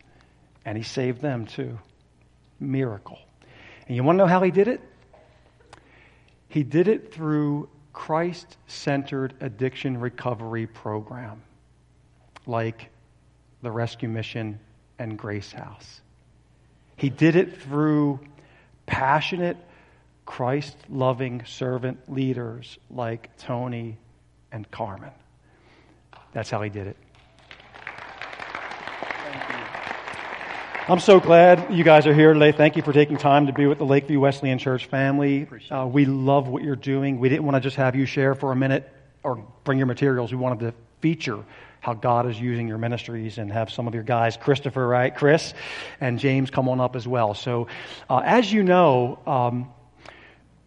and 0.63 0.77
he 0.77 0.83
saved 0.83 1.21
them 1.21 1.45
too. 1.45 1.77
miracle. 2.59 3.19
And 3.87 3.95
you 3.95 4.03
want 4.03 4.15
to 4.15 4.23
know 4.23 4.27
how 4.27 4.41
he 4.43 4.51
did 4.51 4.67
it? 4.67 4.81
He 6.47 6.63
did 6.63 6.87
it 6.87 7.13
through 7.13 7.67
Christ 7.93 8.57
centered 8.67 9.33
addiction 9.41 9.99
recovery 9.99 10.67
program 10.67 11.41
like 12.45 12.89
the 13.61 13.71
Rescue 13.71 14.09
Mission 14.09 14.59
and 14.97 15.17
Grace 15.17 15.51
House. 15.51 16.01
He 16.95 17.09
did 17.09 17.35
it 17.35 17.61
through 17.61 18.19
passionate, 18.85 19.57
Christ 20.25 20.77
loving 20.89 21.45
servant 21.45 22.11
leaders 22.11 22.77
like 22.89 23.35
Tony 23.37 23.97
and 24.51 24.69
Carmen. 24.69 25.11
That's 26.33 26.49
how 26.49 26.61
he 26.61 26.69
did 26.69 26.87
it. 26.87 26.97
I'm 30.89 30.99
so 30.99 31.19
glad 31.19 31.71
you 31.71 31.83
guys 31.83 32.07
are 32.07 32.15
here 32.15 32.33
today. 32.33 32.51
Thank 32.51 32.75
you 32.75 32.81
for 32.81 32.91
taking 32.91 33.17
time 33.17 33.45
to 33.45 33.53
be 33.53 33.67
with 33.67 33.77
the 33.77 33.85
Lakeview 33.85 34.19
Wesleyan 34.19 34.57
Church 34.57 34.87
family. 34.87 35.47
Uh, 35.69 35.85
we 35.85 36.05
love 36.05 36.47
what 36.47 36.63
you're 36.63 36.75
doing. 36.75 37.19
We 37.19 37.29
didn't 37.29 37.45
want 37.45 37.55
to 37.55 37.61
just 37.61 37.75
have 37.75 37.95
you 37.95 38.07
share 38.07 38.33
for 38.33 38.51
a 38.51 38.55
minute 38.55 38.91
or 39.21 39.35
bring 39.63 39.77
your 39.77 39.85
materials. 39.85 40.31
We 40.31 40.37
wanted 40.37 40.61
to 40.61 40.73
feature 40.99 41.45
how 41.79 41.93
God 41.93 42.27
is 42.29 42.39
using 42.39 42.67
your 42.67 42.77
ministries 42.77 43.37
and 43.37 43.51
have 43.51 43.71
some 43.71 43.87
of 43.87 43.93
your 43.93 44.03
guys, 44.03 44.37
Christopher, 44.37 44.85
right, 44.85 45.15
Chris, 45.15 45.53
and 46.01 46.19
James 46.19 46.49
come 46.49 46.67
on 46.69 46.81
up 46.81 46.95
as 46.95 47.07
well. 47.07 47.33
So, 47.33 47.67
uh, 48.09 48.21
as 48.23 48.51
you 48.51 48.63
know, 48.63 49.19
um, 49.25 49.71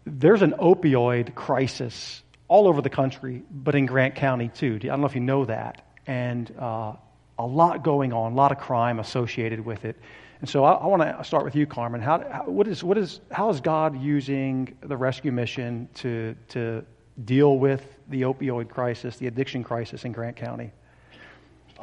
there's 0.05 0.41
an 0.41 0.53
opioid 0.53 1.35
crisis 1.35 2.21
all 2.47 2.67
over 2.67 2.81
the 2.81 2.89
country, 2.89 3.43
but 3.49 3.75
in 3.75 3.85
Grant 3.85 4.15
County 4.15 4.49
too. 4.49 4.79
I 4.81 4.87
don't 4.87 5.01
know 5.01 5.07
if 5.07 5.15
you 5.15 5.21
know 5.21 5.45
that. 5.45 5.85
And 6.05 6.53
uh, 6.59 6.93
a 7.39 7.45
lot 7.45 7.83
going 7.83 8.13
on, 8.13 8.33
a 8.33 8.35
lot 8.35 8.51
of 8.51 8.59
crime 8.59 8.99
associated 8.99 9.65
with 9.65 9.85
it. 9.85 9.97
And 10.41 10.49
so 10.49 10.65
I, 10.65 10.73
I 10.73 10.87
want 10.87 11.01
to 11.01 11.23
start 11.23 11.45
with 11.45 11.55
you, 11.55 11.65
Carmen. 11.65 12.01
How, 12.01 12.19
how, 12.29 12.43
what 12.45 12.67
is, 12.67 12.83
what 12.83 12.97
is, 12.97 13.21
how 13.31 13.49
is 13.49 13.61
God 13.61 14.01
using 14.01 14.77
the 14.81 14.97
rescue 14.97 15.31
mission 15.31 15.87
to, 15.95 16.35
to 16.49 16.83
deal 17.23 17.57
with 17.57 17.81
the 18.09 18.23
opioid 18.23 18.69
crisis, 18.69 19.15
the 19.17 19.27
addiction 19.27 19.63
crisis 19.63 20.03
in 20.03 20.11
Grant 20.11 20.35
County? 20.35 20.71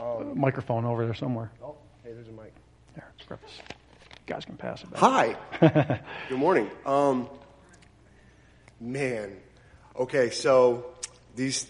Um, 0.00 0.38
microphone 0.38 0.84
over 0.84 1.04
there 1.04 1.14
somewhere. 1.14 1.50
Oh, 1.62 1.76
hey, 2.02 2.12
there's 2.12 2.28
a 2.28 2.32
mic. 2.32 2.52
There, 2.94 3.12
grab 3.26 3.40
this. 3.42 3.58
You 3.58 4.34
guys 4.34 4.44
can 4.44 4.56
pass 4.56 4.82
it 4.82 4.90
back. 4.90 5.00
Hi. 5.00 6.00
Good 6.28 6.38
morning. 6.38 6.70
Um, 6.86 7.28
man. 8.80 9.36
Okay, 9.96 10.30
so 10.30 10.86
these 11.36 11.66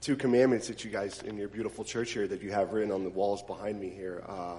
two 0.00 0.16
commandments 0.16 0.68
that 0.68 0.84
you 0.84 0.90
guys 0.90 1.22
in 1.22 1.36
your 1.36 1.48
beautiful 1.48 1.82
church 1.82 2.12
here 2.12 2.28
that 2.28 2.42
you 2.42 2.52
have 2.52 2.72
written 2.72 2.92
on 2.92 3.04
the 3.04 3.10
walls 3.10 3.42
behind 3.42 3.80
me 3.80 3.88
here, 3.88 4.22
uh, 4.28 4.56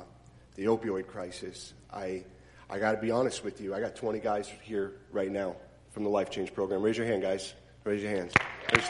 the 0.56 0.66
opioid 0.66 1.08
crisis. 1.08 1.74
I, 1.94 2.24
I 2.70 2.80
got 2.80 2.94
to 2.94 2.98
be 2.98 3.12
honest 3.12 3.44
with 3.44 3.62
you. 3.62 3.74
I 3.74 3.80
got 3.80 3.96
20 3.96 4.20
guys 4.20 4.52
here 4.64 4.94
right 5.12 5.32
now 5.32 5.56
from 5.92 6.04
the 6.04 6.10
Life 6.10 6.30
Change 6.32 6.54
Program. 6.54 6.82
Raise 6.82 6.98
your 6.98 7.06
hand, 7.06 7.22
guys. 7.22 7.54
Raise 7.84 8.02
your 8.02 8.12
hands. 8.12 8.34
There's, 8.72 8.90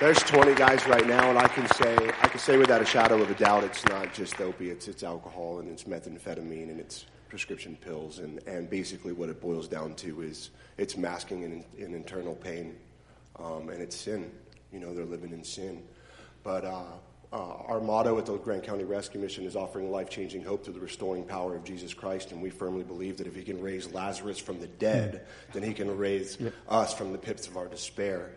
there's 0.00 0.18
20 0.18 0.54
guys 0.54 0.86
right 0.86 1.06
now, 1.06 1.30
and 1.30 1.38
I 1.38 1.48
can 1.48 1.66
say 1.68 1.96
I 2.22 2.28
can 2.28 2.38
say 2.38 2.58
without 2.58 2.82
a 2.82 2.84
shadow 2.84 3.22
of 3.22 3.30
a 3.30 3.34
doubt, 3.34 3.64
it's 3.64 3.84
not 3.86 4.12
just 4.12 4.40
opiates. 4.40 4.88
It's 4.88 5.02
alcohol 5.02 5.58
and 5.58 5.68
it's 5.68 5.84
methamphetamine 5.84 6.70
and 6.70 6.78
it's 6.78 7.06
prescription 7.28 7.76
pills, 7.80 8.18
and, 8.18 8.40
and 8.46 8.68
basically 8.68 9.12
what 9.12 9.28
it 9.28 9.40
boils 9.40 9.68
down 9.68 9.94
to 9.94 10.22
is 10.22 10.50
it's 10.76 10.96
masking 10.96 11.44
an, 11.44 11.64
an 11.78 11.94
internal 11.94 12.34
pain 12.34 12.76
um, 13.38 13.70
and 13.70 13.82
it's 13.82 13.96
sin. 13.96 14.30
You 14.72 14.80
know, 14.80 14.94
they're 14.94 15.04
living 15.04 15.32
in 15.32 15.42
sin. 15.42 15.82
But 16.44 16.64
uh, 16.64 16.82
uh, 17.32 17.54
our 17.66 17.80
motto 17.80 18.18
at 18.18 18.26
the 18.26 18.36
Grant 18.36 18.64
County 18.64 18.84
Rescue 18.84 19.20
Mission 19.20 19.44
is 19.44 19.56
offering 19.56 19.90
life 19.90 20.10
changing 20.10 20.44
hope 20.44 20.64
through 20.64 20.74
the 20.74 20.80
restoring 20.80 21.24
power 21.24 21.56
of 21.56 21.64
Jesus 21.64 21.94
Christ. 21.94 22.32
And 22.32 22.42
we 22.42 22.50
firmly 22.50 22.84
believe 22.84 23.16
that 23.16 23.26
if 23.26 23.34
he 23.34 23.42
can 23.42 23.60
raise 23.60 23.92
Lazarus 23.92 24.38
from 24.38 24.60
the 24.60 24.66
dead, 24.66 25.26
then 25.52 25.62
he 25.62 25.72
can 25.72 25.96
raise 25.96 26.38
us 26.68 26.92
from 26.92 27.12
the 27.12 27.18
pits 27.18 27.46
of 27.48 27.56
our 27.56 27.66
despair. 27.66 28.30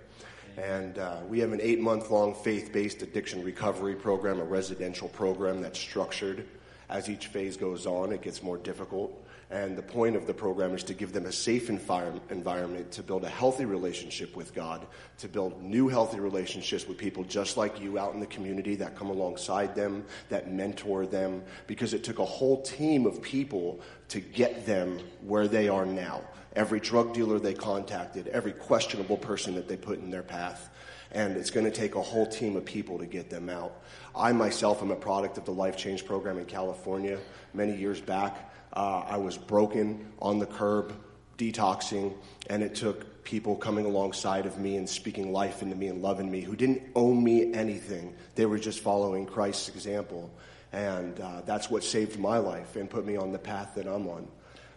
And 0.57 0.97
uh, 0.97 1.17
we 1.27 1.39
have 1.39 1.51
an 1.51 1.59
eight 1.61 1.79
month 1.79 2.09
long 2.11 2.33
faith 2.33 2.71
based 2.71 3.01
addiction 3.01 3.43
recovery 3.43 3.95
program, 3.95 4.39
a 4.39 4.43
residential 4.43 5.09
program 5.09 5.61
that's 5.61 5.79
structured. 5.79 6.45
As 6.89 7.09
each 7.09 7.27
phase 7.27 7.55
goes 7.55 7.85
on, 7.85 8.11
it 8.11 8.21
gets 8.21 8.41
more 8.41 8.57
difficult. 8.57 9.25
And 9.51 9.75
the 9.75 9.81
point 9.81 10.15
of 10.15 10.27
the 10.27 10.33
program 10.33 10.75
is 10.75 10.83
to 10.83 10.93
give 10.93 11.11
them 11.11 11.25
a 11.25 11.31
safe 11.31 11.71
environment 11.71 12.91
to 12.91 13.01
build 13.01 13.23
a 13.23 13.29
healthy 13.29 13.65
relationship 13.65 14.35
with 14.35 14.53
God, 14.53 14.85
to 15.17 15.27
build 15.27 15.63
new 15.63 15.87
healthy 15.87 16.19
relationships 16.19 16.87
with 16.87 16.99
people 16.99 17.23
just 17.23 17.57
like 17.57 17.81
you 17.81 17.97
out 17.97 18.13
in 18.13 18.19
the 18.19 18.27
community 18.27 18.75
that 18.75 18.95
come 18.95 19.09
alongside 19.09 19.73
them, 19.73 20.05
that 20.29 20.51
mentor 20.51 21.07
them, 21.07 21.41
because 21.65 21.95
it 21.95 22.03
took 22.03 22.19
a 22.19 22.25
whole 22.25 22.61
team 22.61 23.07
of 23.07 23.23
people 23.23 23.79
to 24.09 24.19
get 24.19 24.67
them 24.67 24.99
where 25.21 25.47
they 25.47 25.67
are 25.67 25.85
now. 25.85 26.21
Every 26.55 26.79
drug 26.79 27.15
dealer 27.15 27.39
they 27.39 27.55
contacted, 27.55 28.27
every 28.27 28.51
questionable 28.51 29.17
person 29.17 29.55
that 29.55 29.67
they 29.67 29.77
put 29.77 29.97
in 29.97 30.11
their 30.11 30.21
path. 30.23 30.69
And 31.11 31.35
it's 31.37 31.49
going 31.49 31.65
to 31.65 31.71
take 31.71 31.95
a 31.95 32.01
whole 32.03 32.27
team 32.27 32.55
of 32.55 32.65
people 32.65 32.99
to 32.99 33.07
get 33.07 33.31
them 33.31 33.49
out. 33.49 33.81
I 34.15 34.31
myself 34.31 34.83
am 34.83 34.91
a 34.91 34.95
product 34.95 35.39
of 35.39 35.45
the 35.45 35.51
Life 35.51 35.75
Change 35.75 36.05
program 36.05 36.37
in 36.37 36.45
California 36.45 37.17
many 37.55 37.75
years 37.75 37.99
back. 37.99 38.48
Uh, 38.73 39.03
I 39.07 39.17
was 39.17 39.37
broken 39.37 40.11
on 40.21 40.39
the 40.39 40.45
curb, 40.45 40.93
detoxing, 41.37 42.13
and 42.49 42.61
it 42.63 42.75
took 42.75 43.23
people 43.23 43.55
coming 43.55 43.85
alongside 43.85 44.45
of 44.45 44.57
me 44.57 44.77
and 44.77 44.89
speaking 44.89 45.31
life 45.31 45.61
into 45.61 45.75
me 45.75 45.87
and 45.87 46.01
loving 46.01 46.29
me 46.31 46.41
who 46.41 46.55
didn't 46.55 46.81
owe 46.95 47.13
me 47.13 47.53
anything. 47.53 48.15
They 48.35 48.45
were 48.45 48.59
just 48.59 48.79
following 48.79 49.25
Christ's 49.25 49.69
example. 49.69 50.31
And 50.71 51.19
uh, 51.19 51.41
that's 51.45 51.69
what 51.69 51.83
saved 51.83 52.19
my 52.19 52.37
life 52.37 52.75
and 52.75 52.89
put 52.89 53.05
me 53.05 53.17
on 53.17 53.31
the 53.31 53.39
path 53.39 53.73
that 53.75 53.87
I'm 53.87 54.07
on. 54.07 54.27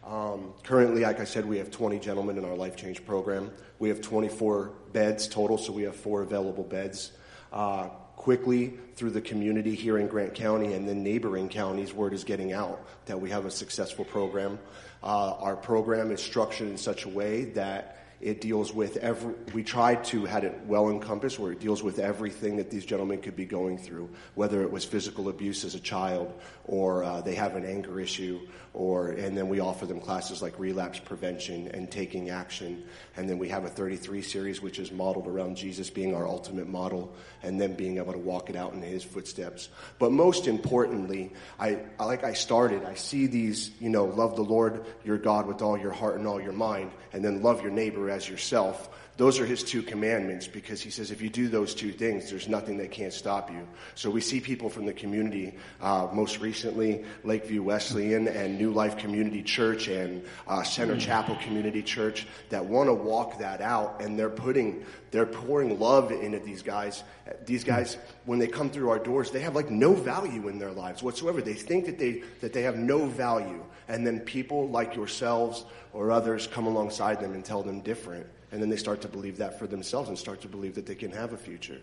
Um, 0.05 0.55
currently, 0.65 1.03
like 1.03 1.21
I 1.21 1.25
said, 1.25 1.47
we 1.47 1.59
have 1.59 1.71
20 1.71 1.99
gentlemen 2.01 2.37
in 2.37 2.45
our 2.45 2.57
Life 2.57 2.77
Change 2.77 3.05
program. 3.07 3.51
We 3.79 3.89
have 3.89 4.01
24 4.01 4.73
beds 4.93 5.29
total, 5.29 5.59
so 5.59 5.73
we 5.73 5.83
have 5.85 5.95
four 5.95 6.23
available 6.23 6.65
beds. 6.65 7.13
Uh, 7.53 7.89
quickly 8.17 8.75
through 8.95 9.11
the 9.11 9.21
community 9.21 9.75
here 9.75 9.99
in 9.99 10.07
Grant 10.07 10.35
County 10.35 10.75
and 10.75 10.89
then 10.89 11.03
neighboring 11.03 11.49
counties, 11.49 11.93
word 11.93 12.13
is 12.13 12.25
getting 12.25 12.53
out 12.53 12.85
that 13.07 13.21
we 13.21 13.31
have 13.31 13.47
a 13.47 13.51
successful 13.51 14.05
program. 14.05 14.59
Uh, 15.03 15.33
our 15.35 15.57
program 15.57 16.11
is 16.11 16.21
structured 16.21 16.69
in 16.69 16.77
such 16.77 17.05
a 17.05 17.09
way 17.09 17.47
that 17.47 18.02
it 18.23 18.41
deals 18.41 18.73
with 18.73 18.97
every, 18.99 19.35
we 19.53 19.65
tried 19.65 20.05
to 20.05 20.25
had 20.25 20.45
it 20.45 20.61
well 20.67 20.89
encompassed 20.91 21.41
where 21.41 21.51
it 21.51 21.59
deals 21.59 21.83
with 21.83 21.99
everything 21.99 22.57
that 22.57 22.71
these 22.71 22.87
gentlemen 22.87 23.21
could 23.21 23.35
be 23.35 23.45
going 23.45 23.77
through, 23.77 24.09
whether 24.37 24.63
it 24.63 24.71
was 24.71 24.85
physical 24.85 25.29
abuse 25.29 25.65
as 25.65 25.75
a 25.75 25.81
child 25.81 26.33
or 26.65 27.03
uh, 27.03 27.21
they 27.21 27.35
have 27.35 27.57
an 27.57 27.65
anger 27.65 27.99
issue 27.99 28.41
or, 28.75 29.09
and 29.09 29.37
then 29.37 29.49
we 29.49 29.61
offer 29.61 29.85
them 29.85 30.01
classes 30.01 30.41
like 30.41 30.59
relapse 30.59 30.99
prevention 30.99 31.69
and 31.75 31.91
taking 31.91 32.31
action. 32.31 32.85
And 33.17 33.29
then 33.29 33.39
we 33.39 33.49
have 33.49 33.65
a 33.65 33.69
33 33.69 34.23
series, 34.23 34.63
which 34.63 34.79
is 34.79 34.91
modeled 34.93 35.27
around 35.27 35.57
Jesus 35.57 35.91
being 35.91 36.15
our 36.15 36.27
ultimate 36.27 36.69
model 36.69 37.15
and 37.43 37.61
then 37.61 37.75
being 37.75 37.99
able 37.99 38.13
to 38.13 38.19
walk 38.19 38.49
it 38.49 38.57
out 38.57 38.73
in 38.73 38.81
his 38.81 39.03
footsteps. 39.03 39.69
But 39.99 40.13
most 40.13 40.47
importantly, 40.47 41.33
I, 41.61 41.81
like 41.99 42.25
I 42.25 42.33
started, 42.33 42.85
I 42.85 42.95
see 42.95 43.27
these, 43.27 43.73
you 43.79 43.91
know, 43.91 44.05
love 44.05 44.37
the 44.37 44.43
Lord 44.43 44.87
your 45.05 45.19
God 45.19 45.47
with 45.47 45.61
all 45.61 45.77
your 45.77 45.93
heart 45.93 46.17
and 46.17 46.27
all 46.27 46.41
your 46.41 46.53
mind, 46.53 46.93
and 47.13 47.23
then 47.23 47.43
love 47.43 47.63
your 47.63 47.73
neighbor 47.73 48.12
as 48.13 48.29
yourself. 48.29 48.91
Those 49.19 49.39
are 49.39 49.45
his 49.45 49.63
two 49.63 49.83
commandments 49.83 50.47
because 50.47 50.81
he 50.81 50.89
says 50.89 51.11
if 51.11 51.21
you 51.21 51.29
do 51.29 51.49
those 51.49 51.75
two 51.75 51.93
things, 51.93 52.31
there's 52.31 52.49
nothing 52.49 52.79
that 52.79 52.91
can't 52.91 53.13
stop 53.13 53.51
you. 53.51 53.69
So 53.95 54.09
we 54.09 54.23
see 54.23 54.41
people 54.41 54.71
from 54.71 54.87
the 54.87 54.95
community, 54.95 55.55
uh, 55.83 56.09
most 56.15 56.41
recently 56.41 57.05
Lakeview 57.23 57.63
Wesleyan 57.63 58.27
and 58.27 58.57
New 58.57 58.71
Life 58.73 58.97
Community 58.97 59.43
Church 59.43 59.89
and 59.89 60.25
uh, 60.49 60.63
Center 60.63 60.97
Chapel 60.97 61.37
Community 61.43 61.83
Church 61.83 62.27
that 62.49 62.65
want 62.65 62.89
to 62.89 62.95
walk 62.95 63.39
that 63.39 63.61
out, 63.61 64.01
and 64.01 64.19
they're 64.19 64.31
putting, 64.31 64.83
they're 65.11 65.27
pouring 65.27 65.79
love 65.79 66.11
into 66.11 66.39
these 66.39 66.63
guys. 66.63 67.05
These 67.45 67.65
guys, 67.65 67.99
when 68.25 68.39
they 68.39 68.49
come 68.49 68.71
through 68.71 68.89
our 68.89 68.99
doors, 68.99 69.31
they 69.31 69.41
have 69.41 69.55
like 69.55 69.71
no 69.71 69.93
value 69.93 70.49
in 70.49 70.59
their 70.59 70.73
lives 70.73 71.03
whatsoever. 71.03 71.43
They 71.43 71.53
think 71.53 71.85
that 71.85 71.99
they 71.99 72.23
that 72.41 72.55
they 72.55 72.63
have 72.63 72.79
no 72.79 73.05
value, 73.05 73.63
and 73.89 74.07
then 74.07 74.21
people 74.21 74.71
like 74.71 74.97
yourselves 74.97 75.67
or 75.93 76.11
others 76.11 76.47
come 76.47 76.67
alongside 76.67 77.21
them 77.21 77.35
and 77.35 77.45
tell 77.45 77.63
them 77.63 77.83
different. 77.83 78.27
And 78.53 78.61
then 78.61 78.69
they 78.69 78.77
start 78.77 79.01
to 79.01 79.09
believe 79.09 79.39
that 79.39 79.59
for 79.59 79.67
themselves 79.67 80.11
and 80.11 80.19
start 80.19 80.43
to 80.43 80.49
believe 80.49 80.75
that 80.75 80.87
they 80.87 80.95
can 80.95 81.11
have 81.11 81.33
a 81.33 81.39
future. 81.39 81.81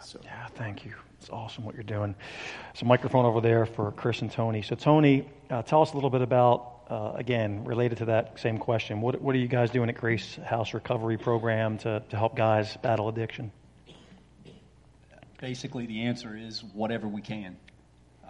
So. 0.00 0.20
Yeah, 0.22 0.46
thank 0.54 0.84
you. 0.84 0.94
It's 1.20 1.30
awesome 1.30 1.64
what 1.64 1.74
you're 1.74 1.82
doing. 1.82 2.14
So, 2.74 2.86
microphone 2.86 3.24
over 3.24 3.40
there 3.40 3.66
for 3.66 3.90
Chris 3.90 4.22
and 4.22 4.30
Tony. 4.30 4.62
So, 4.62 4.76
Tony, 4.76 5.28
uh, 5.50 5.62
tell 5.62 5.82
us 5.82 5.92
a 5.92 5.94
little 5.94 6.10
bit 6.10 6.22
about, 6.22 6.82
uh, 6.88 7.12
again, 7.16 7.64
related 7.64 7.98
to 7.98 8.04
that 8.04 8.38
same 8.38 8.58
question. 8.58 9.00
What, 9.00 9.20
what 9.20 9.34
are 9.34 9.38
you 9.38 9.48
guys 9.48 9.70
doing 9.70 9.88
at 9.88 9.96
Grace 9.96 10.36
House 10.44 10.74
Recovery 10.74 11.18
Program 11.18 11.78
to, 11.78 12.02
to 12.08 12.16
help 12.16 12.36
guys 12.36 12.76
battle 12.76 13.08
addiction? 13.08 13.50
Basically, 15.40 15.86
the 15.86 16.02
answer 16.02 16.36
is 16.36 16.62
whatever 16.72 17.08
we 17.08 17.20
can. 17.20 17.56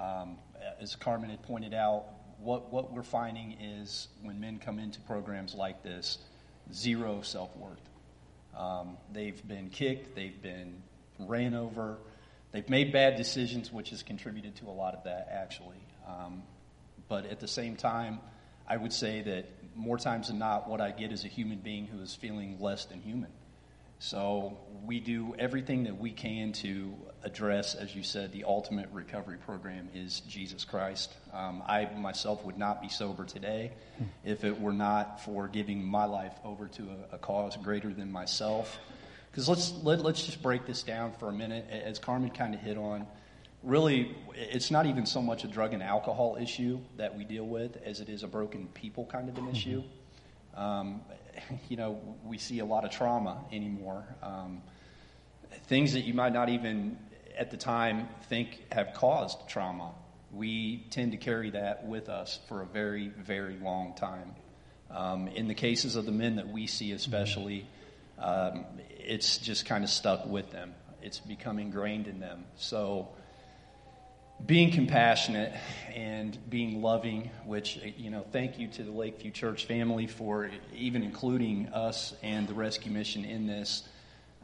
Um, 0.00 0.38
as 0.80 0.96
Carmen 0.96 1.28
had 1.28 1.42
pointed 1.42 1.74
out, 1.74 2.04
what, 2.38 2.72
what 2.72 2.92
we're 2.92 3.02
finding 3.02 3.52
is 3.60 4.08
when 4.22 4.40
men 4.40 4.58
come 4.58 4.78
into 4.78 5.00
programs 5.00 5.54
like 5.54 5.82
this, 5.82 6.18
zero 6.72 7.22
self 7.22 7.54
worth. 7.56 7.80
Um, 8.56 8.96
they've 9.12 9.46
been 9.46 9.68
kicked, 9.68 10.14
they've 10.14 10.40
been 10.40 10.82
ran 11.18 11.54
over, 11.54 11.98
they've 12.52 12.68
made 12.68 12.92
bad 12.92 13.16
decisions, 13.16 13.70
which 13.72 13.90
has 13.90 14.02
contributed 14.02 14.56
to 14.56 14.66
a 14.66 14.72
lot 14.72 14.94
of 14.94 15.04
that, 15.04 15.28
actually. 15.30 15.80
Um, 16.06 16.42
But 17.08 17.26
at 17.26 17.38
the 17.38 17.48
same 17.48 17.76
time, 17.76 18.18
I 18.66 18.76
would 18.76 18.92
say 18.92 19.22
that 19.22 19.46
more 19.76 19.98
times 19.98 20.28
than 20.28 20.38
not, 20.38 20.68
what 20.68 20.80
I 20.80 20.90
get 20.90 21.12
is 21.12 21.24
a 21.24 21.28
human 21.28 21.58
being 21.58 21.86
who 21.86 22.00
is 22.02 22.14
feeling 22.14 22.58
less 22.60 22.86
than 22.86 23.00
human. 23.00 23.30
So 23.98 24.58
we 24.84 25.00
do 25.00 25.34
everything 25.38 25.84
that 25.84 25.98
we 25.98 26.12
can 26.12 26.52
to 26.52 26.94
address, 27.22 27.74
as 27.74 27.94
you 27.94 28.02
said, 28.02 28.30
the 28.32 28.44
ultimate 28.44 28.88
recovery 28.92 29.38
program 29.38 29.88
is 29.94 30.20
Jesus 30.20 30.64
Christ. 30.64 31.14
Um, 31.32 31.62
I 31.66 31.86
myself 31.96 32.44
would 32.44 32.58
not 32.58 32.82
be 32.82 32.88
sober 32.88 33.24
today 33.24 33.72
if 34.24 34.44
it 34.44 34.60
were 34.60 34.72
not 34.72 35.24
for 35.24 35.48
giving 35.48 35.82
my 35.82 36.04
life 36.04 36.34
over 36.44 36.68
to 36.68 36.82
a, 37.10 37.16
a 37.16 37.18
cause 37.18 37.56
greater 37.56 37.92
than 37.92 38.12
myself. 38.12 38.78
Because 39.30 39.48
let's 39.48 39.72
let, 39.82 40.00
let's 40.00 40.24
just 40.24 40.42
break 40.42 40.66
this 40.66 40.82
down 40.82 41.12
for 41.12 41.28
a 41.28 41.32
minute, 41.32 41.66
as 41.70 41.98
Carmen 41.98 42.30
kind 42.30 42.54
of 42.54 42.60
hit 42.60 42.78
on. 42.78 43.06
Really, 43.62 44.14
it's 44.34 44.70
not 44.70 44.86
even 44.86 45.06
so 45.06 45.20
much 45.20 45.42
a 45.44 45.48
drug 45.48 45.72
and 45.72 45.82
alcohol 45.82 46.36
issue 46.40 46.78
that 46.96 47.16
we 47.16 47.24
deal 47.24 47.44
with 47.44 47.76
as 47.84 48.00
it 48.00 48.08
is 48.08 48.22
a 48.22 48.28
broken 48.28 48.68
people 48.68 49.06
kind 49.06 49.28
of 49.28 49.36
an 49.38 49.48
issue. 49.48 49.82
Um, 50.56 51.02
you 51.68 51.76
know, 51.76 52.00
we 52.24 52.38
see 52.38 52.60
a 52.60 52.64
lot 52.64 52.84
of 52.84 52.90
trauma 52.90 53.44
anymore. 53.52 54.04
Um, 54.22 54.62
things 55.66 55.92
that 55.92 56.02
you 56.02 56.14
might 56.14 56.32
not 56.32 56.48
even 56.48 56.98
at 57.36 57.50
the 57.50 57.56
time 57.56 58.08
think 58.28 58.72
have 58.72 58.94
caused 58.94 59.48
trauma. 59.48 59.92
We 60.32 60.86
tend 60.90 61.12
to 61.12 61.18
carry 61.18 61.50
that 61.50 61.86
with 61.86 62.08
us 62.08 62.40
for 62.48 62.62
a 62.62 62.66
very, 62.66 63.08
very 63.08 63.56
long 63.56 63.94
time. 63.94 64.34
Um, 64.90 65.28
in 65.28 65.48
the 65.48 65.54
cases 65.54 65.96
of 65.96 66.06
the 66.06 66.12
men 66.12 66.36
that 66.36 66.48
we 66.48 66.66
see, 66.66 66.92
especially, 66.92 67.66
um, 68.18 68.64
it's 68.98 69.38
just 69.38 69.66
kind 69.66 69.84
of 69.84 69.90
stuck 69.90 70.26
with 70.26 70.50
them. 70.50 70.74
It's 71.02 71.18
become 71.20 71.58
ingrained 71.58 72.06
in 72.08 72.20
them. 72.20 72.44
So, 72.56 73.08
being 74.44 74.70
compassionate 74.70 75.52
and 75.94 76.38
being 76.50 76.82
loving, 76.82 77.30
which, 77.46 77.78
you 77.96 78.10
know, 78.10 78.24
thank 78.32 78.58
you 78.58 78.68
to 78.68 78.82
the 78.82 78.90
Lakeview 78.90 79.30
Church 79.30 79.64
family 79.64 80.06
for 80.06 80.50
even 80.74 81.02
including 81.02 81.68
us 81.68 82.14
and 82.22 82.46
the 82.46 82.54
rescue 82.54 82.92
mission 82.92 83.24
in 83.24 83.46
this. 83.46 83.82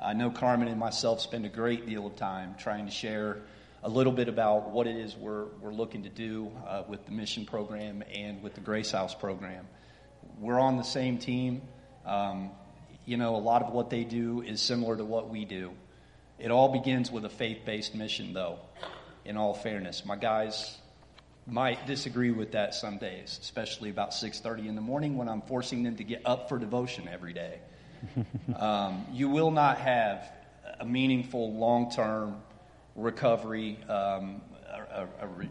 I 0.02 0.14
know 0.14 0.31
Carmen 0.31 0.68
and 0.68 0.81
myself 0.81 1.20
spend 1.20 1.44
a 1.44 1.50
great 1.50 1.87
deal 1.87 2.07
of 2.07 2.16
time 2.16 2.55
trying 2.59 2.87
to 2.87 2.90
share 2.90 3.42
a 3.83 3.88
little 3.88 4.12
bit 4.12 4.28
about 4.28 4.70
what 4.70 4.87
it 4.87 4.96
is 4.96 5.14
we're, 5.14 5.44
we're 5.61 5.72
looking 5.72 6.05
to 6.05 6.09
do 6.09 6.50
uh, 6.66 6.85
with 6.88 7.05
the 7.05 7.12
mission 7.12 7.44
program 7.44 8.02
and 8.12 8.42
with 8.42 8.55
the 8.55 8.61
Grace 8.61 8.90
House 8.90 9.14
program. 9.14 9.66
We're 10.38 10.61
on 10.61 10.76
the 10.76 10.85
same 10.85 11.18
team. 11.18 11.62
Um, 12.07 12.50
you 13.05 13.16
know, 13.16 13.37
a 13.37 13.38
lot 13.38 13.62
of 13.62 13.72
what 13.72 13.90
they 13.90 14.05
do 14.05 14.40
is 14.40 14.62
similar 14.62 14.96
to 14.96 15.05
what 15.05 15.28
we 15.28 15.44
do. 15.44 15.72
It 16.38 16.50
all 16.50 16.72
begins 16.72 17.11
with 17.11 17.24
a 17.24 17.28
faith 17.28 17.59
based 17.66 17.94
mission, 17.94 18.33
though 18.33 18.59
in 19.24 19.37
all 19.37 19.54
fairness. 19.54 20.04
My 20.04 20.16
guys 20.16 20.78
might 21.46 21.87
disagree 21.87 22.30
with 22.30 22.52
that 22.52 22.74
some 22.74 22.98
days, 22.98 23.38
especially 23.42 23.90
about 23.90 24.12
6:30 24.14 24.68
in 24.68 24.74
the 24.74 24.80
morning 24.80 25.16
when 25.16 25.28
I'm 25.28 25.42
forcing 25.42 25.82
them 25.82 25.96
to 25.96 26.04
get 26.04 26.22
up 26.24 26.48
for 26.48 26.58
devotion 26.58 27.08
every 27.08 27.32
day. 27.32 27.58
um, 28.56 29.06
you 29.12 29.28
will 29.28 29.50
not 29.50 29.78
have 29.78 30.30
a 30.80 30.85
meaningful 30.85 31.54
long-term 31.54 32.42
recovery, 32.96 33.78
um, 33.88 34.40
a, 34.68 35.06
a 35.20 35.26
re- 35.26 35.48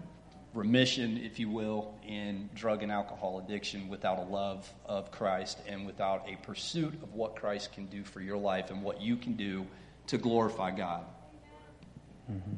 remission, 0.53 1.17
if 1.17 1.39
you 1.39 1.49
will, 1.49 1.93
in 2.05 2.49
drug 2.53 2.83
and 2.83 2.91
alcohol 2.91 3.39
addiction 3.39 3.87
without 3.87 4.19
a 4.19 4.23
love 4.23 4.71
of 4.85 5.11
Christ 5.11 5.59
and 5.67 5.85
without 5.85 6.27
a 6.27 6.35
pursuit 6.45 6.93
of 7.01 7.13
what 7.13 7.35
Christ 7.35 7.71
can 7.73 7.85
do 7.85 8.03
for 8.03 8.21
your 8.21 8.37
life 8.37 8.69
and 8.69 8.83
what 8.83 9.01
you 9.01 9.15
can 9.15 9.33
do 9.33 9.65
to 10.07 10.17
glorify 10.17 10.71
God. 10.71 11.05
Mm-hmm. 12.29 12.55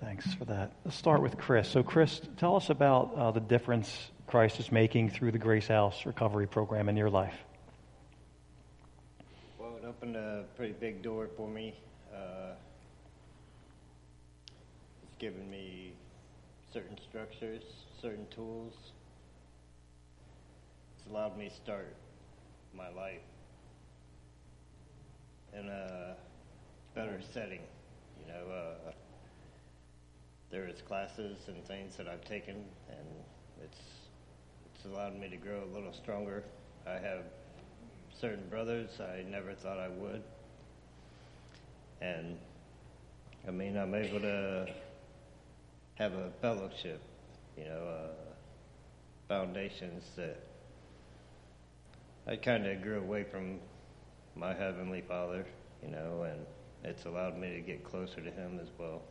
Thanks 0.00 0.32
for 0.32 0.46
that. 0.46 0.72
Let's 0.82 0.96
start 0.96 1.20
with 1.20 1.36
Chris. 1.36 1.68
So, 1.68 1.82
Chris, 1.82 2.22
tell 2.38 2.56
us 2.56 2.70
about 2.70 3.14
uh, 3.14 3.30
the 3.32 3.40
difference 3.40 4.10
Christ 4.26 4.58
is 4.58 4.72
making 4.72 5.10
through 5.10 5.30
the 5.32 5.38
Grace 5.38 5.68
House 5.68 6.06
Recovery 6.06 6.46
Program 6.46 6.88
in 6.88 6.96
your 6.96 7.10
life. 7.10 7.34
Well, 9.58 9.76
it 9.76 9.84
opened 9.84 10.16
a 10.16 10.44
pretty 10.56 10.72
big 10.72 11.02
door 11.02 11.28
for 11.36 11.46
me. 11.46 11.74
Uh, 12.14 12.52
it's 15.02 15.14
given 15.18 15.50
me 15.50 15.92
certain 16.72 16.96
structures, 17.06 17.62
certain 18.00 18.26
tools. 18.34 18.72
It's 20.96 21.10
allowed 21.10 21.36
me 21.36 21.50
to 21.50 21.54
start 21.54 21.94
my 22.74 22.88
life 22.88 23.20
in 25.52 25.68
a 25.68 26.16
better 26.94 27.20
setting. 27.34 27.60
You 28.18 28.32
know, 28.32 28.50
uh, 28.50 28.92
there's 30.50 30.82
classes 30.82 31.38
and 31.46 31.64
things 31.66 31.96
that 31.96 32.08
I've 32.08 32.24
taken, 32.24 32.56
and 32.88 33.06
it's 33.62 33.78
it's 34.74 34.84
allowed 34.84 35.18
me 35.18 35.28
to 35.28 35.36
grow 35.36 35.62
a 35.64 35.74
little 35.74 35.92
stronger. 35.92 36.42
I 36.86 36.94
have 36.94 37.24
certain 38.18 38.48
brothers 38.48 39.00
I 39.00 39.22
never 39.28 39.54
thought 39.54 39.78
I 39.78 39.88
would, 39.88 40.22
and 42.00 42.36
I 43.46 43.50
mean 43.50 43.76
I'm 43.76 43.94
able 43.94 44.20
to 44.20 44.66
have 45.94 46.14
a 46.14 46.30
fellowship, 46.40 47.00
you 47.56 47.64
know, 47.64 47.86
uh, 47.88 48.30
foundations 49.28 50.04
that 50.16 50.38
I 52.26 52.36
kind 52.36 52.66
of 52.66 52.82
grew 52.82 52.98
away 52.98 53.24
from 53.24 53.58
my 54.34 54.54
heavenly 54.54 55.02
Father, 55.02 55.44
you 55.82 55.90
know, 55.90 56.22
and 56.22 56.46
it's 56.84 57.04
allowed 57.04 57.36
me 57.38 57.54
to 57.54 57.60
get 57.60 57.84
closer 57.84 58.20
to 58.20 58.30
Him 58.30 58.58
as 58.60 58.68
well. 58.78 59.02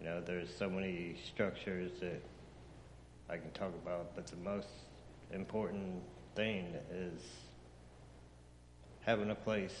You 0.00 0.06
know, 0.06 0.20
there's 0.20 0.54
so 0.54 0.68
many 0.68 1.16
structures 1.26 1.90
that 2.00 2.22
I 3.28 3.36
can 3.36 3.50
talk 3.52 3.72
about, 3.82 4.14
but 4.14 4.26
the 4.26 4.36
most 4.36 4.68
important 5.32 6.02
thing 6.34 6.74
is 6.92 7.20
having 9.00 9.30
a 9.30 9.34
place 9.34 9.74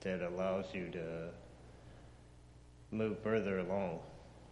that 0.00 0.22
allows 0.22 0.66
you 0.72 0.90
to 0.90 1.28
move 2.90 3.18
further 3.22 3.60
along, 3.60 4.00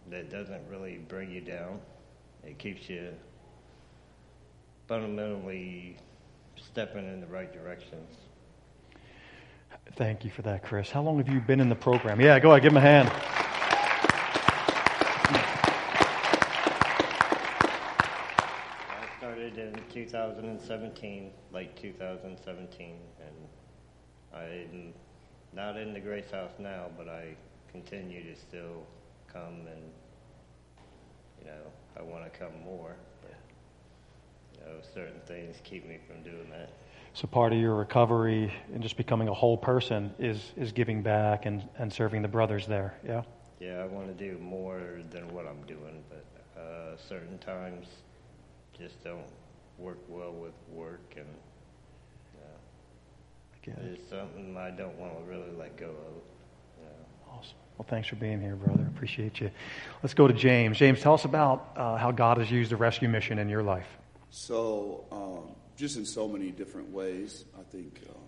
that 0.09 0.29
doesn't 0.29 0.61
really 0.69 0.97
bring 1.07 1.29
you 1.31 1.41
down. 1.41 1.79
It 2.43 2.57
keeps 2.57 2.89
you 2.89 3.13
fundamentally 4.87 5.97
stepping 6.55 7.05
in 7.05 7.21
the 7.21 7.27
right 7.27 7.53
directions. 7.53 8.17
Thank 9.95 10.23
you 10.23 10.31
for 10.31 10.41
that, 10.43 10.63
Chris. 10.63 10.89
How 10.89 11.01
long 11.01 11.17
have 11.17 11.27
you 11.27 11.39
been 11.39 11.59
in 11.59 11.69
the 11.69 11.75
program? 11.75 12.19
Yeah, 12.19 12.39
go 12.39 12.51
ahead, 12.51 12.63
give 12.63 12.71
him 12.71 12.77
a 12.77 12.81
hand. 12.81 13.09
I 18.89 19.17
started 19.17 19.57
in 19.57 19.80
2017, 19.91 21.31
late 21.53 21.75
2017, 21.75 22.95
and 23.19 23.35
I'm 24.33 24.93
not 25.53 25.77
in 25.77 25.93
the 25.93 25.99
Grace 25.99 26.31
House 26.31 26.53
now, 26.59 26.85
but 26.97 27.09
I 27.09 27.35
continue 27.71 28.23
to 28.23 28.39
still 28.39 28.85
come 29.31 29.67
and, 29.67 29.83
you 31.39 31.47
know, 31.47 31.61
I 31.97 32.01
want 32.01 32.31
to 32.31 32.39
come 32.39 32.53
more, 32.63 32.95
but, 33.21 33.35
you 34.53 34.65
know, 34.65 34.79
certain 34.93 35.19
things 35.25 35.57
keep 35.63 35.87
me 35.87 35.99
from 36.07 36.23
doing 36.23 36.49
that. 36.51 36.69
So 37.13 37.27
part 37.27 37.51
of 37.51 37.59
your 37.59 37.75
recovery 37.75 38.53
and 38.73 38.81
just 38.81 38.95
becoming 38.95 39.27
a 39.27 39.33
whole 39.33 39.57
person 39.57 40.13
is, 40.17 40.53
is 40.55 40.71
giving 40.71 41.01
back 41.03 41.45
and, 41.45 41.67
and 41.77 41.91
serving 41.91 42.21
the 42.21 42.29
brothers 42.29 42.65
there, 42.65 42.93
yeah? 43.05 43.23
Yeah, 43.59 43.83
I 43.83 43.85
want 43.87 44.07
to 44.07 44.13
do 44.13 44.39
more 44.39 44.81
than 45.11 45.27
what 45.33 45.45
I'm 45.45 45.61
doing, 45.67 46.01
but 46.09 46.25
uh, 46.59 46.95
certain 46.97 47.37
times 47.39 47.87
just 48.79 49.03
don't 49.03 49.25
work 49.81 49.99
well 50.07 50.31
with 50.31 50.53
work, 50.71 51.15
and 51.17 51.25
uh, 53.67 53.71
it's 53.91 54.09
something 54.09 54.55
I 54.57 54.71
don't 54.71 54.97
want 54.97 55.13
to 55.17 55.23
really 55.29 55.51
let 55.57 55.75
go 55.77 55.87
of. 55.87 56.21
Yeah. 56.81 57.33
Awesome. 57.33 57.55
Well, 57.77 57.87
thanks 57.89 58.07
for 58.07 58.15
being 58.15 58.41
here, 58.41 58.55
brother. 58.55 58.85
Appreciate 58.95 59.41
you. 59.41 59.49
Let's 60.03 60.13
go 60.13 60.27
to 60.27 60.33
James. 60.33 60.77
James, 60.77 61.01
tell 61.01 61.15
us 61.15 61.25
about 61.25 61.71
uh, 61.75 61.97
how 61.97 62.11
God 62.11 62.37
has 62.37 62.51
used 62.51 62.71
the 62.71 62.75
rescue 62.75 63.09
mission 63.09 63.39
in 63.39 63.49
your 63.49 63.63
life. 63.63 63.87
So, 64.29 65.05
um, 65.11 65.55
just 65.77 65.97
in 65.97 66.05
so 66.05 66.27
many 66.27 66.51
different 66.51 66.91
ways, 66.91 67.45
I 67.59 67.63
think 67.71 68.01
um, 68.09 68.21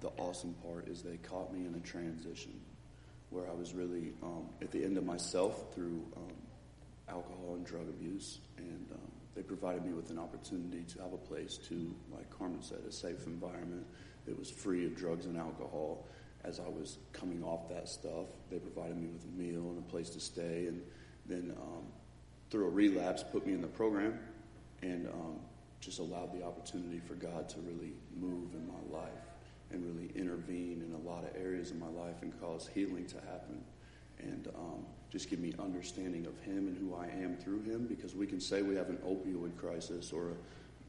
the 0.00 0.08
awesome 0.22 0.54
part 0.62 0.88
is 0.88 1.02
they 1.02 1.16
caught 1.16 1.52
me 1.52 1.66
in 1.66 1.74
a 1.74 1.80
transition 1.80 2.60
where 3.30 3.48
I 3.48 3.54
was 3.54 3.74
really 3.74 4.12
um, 4.22 4.46
at 4.62 4.70
the 4.70 4.84
end 4.84 4.96
of 4.96 5.04
myself 5.04 5.74
through 5.74 6.02
um, 6.16 6.34
alcohol 7.08 7.54
and 7.54 7.64
drug 7.66 7.88
abuse, 7.88 8.38
and 8.58 8.86
um, 8.92 9.10
they 9.38 9.44
provided 9.44 9.86
me 9.86 9.92
with 9.92 10.10
an 10.10 10.18
opportunity 10.18 10.82
to 10.82 11.00
have 11.00 11.12
a 11.12 11.16
place 11.16 11.58
to, 11.68 11.94
like 12.12 12.28
Carmen 12.28 12.60
said, 12.60 12.80
a 12.88 12.90
safe 12.90 13.24
environment 13.28 13.86
that 14.26 14.36
was 14.36 14.50
free 14.50 14.84
of 14.84 14.96
drugs 14.96 15.26
and 15.26 15.38
alcohol. 15.38 16.04
As 16.42 16.58
I 16.58 16.66
was 16.66 16.98
coming 17.12 17.44
off 17.44 17.68
that 17.68 17.88
stuff, 17.88 18.26
they 18.50 18.58
provided 18.58 18.96
me 18.96 19.06
with 19.06 19.22
a 19.22 19.40
meal 19.40 19.70
and 19.70 19.78
a 19.78 19.82
place 19.82 20.10
to 20.10 20.20
stay, 20.20 20.66
and 20.66 20.82
then 21.26 21.54
um, 21.56 21.84
through 22.50 22.66
a 22.66 22.70
relapse, 22.70 23.22
put 23.30 23.46
me 23.46 23.52
in 23.52 23.60
the 23.60 23.68
program, 23.68 24.18
and 24.82 25.06
um, 25.06 25.38
just 25.80 26.00
allowed 26.00 26.36
the 26.36 26.44
opportunity 26.44 27.00
for 27.06 27.14
God 27.14 27.48
to 27.50 27.60
really 27.60 27.92
move 28.18 28.54
in 28.54 28.66
my 28.66 28.98
life 28.98 29.12
and 29.70 29.84
really 29.86 30.10
intervene 30.16 30.82
in 30.84 30.92
a 30.94 31.08
lot 31.08 31.22
of 31.22 31.30
areas 31.40 31.70
of 31.70 31.76
my 31.76 31.90
life 31.90 32.22
and 32.22 32.32
cause 32.40 32.68
healing 32.74 33.06
to 33.06 33.16
happen. 33.18 33.62
And 34.18 34.48
um, 34.56 34.84
just 35.10 35.30
give 35.30 35.38
me 35.38 35.54
understanding 35.58 36.26
of 36.26 36.38
Him 36.40 36.68
and 36.68 36.76
who 36.76 36.94
I 36.94 37.06
am 37.22 37.36
through 37.36 37.62
Him. 37.62 37.86
Because 37.86 38.14
we 38.14 38.26
can 38.26 38.40
say 38.40 38.62
we 38.62 38.76
have 38.76 38.90
an 38.90 38.98
opioid 38.98 39.56
crisis 39.56 40.12
or 40.12 40.28
an 40.28 40.36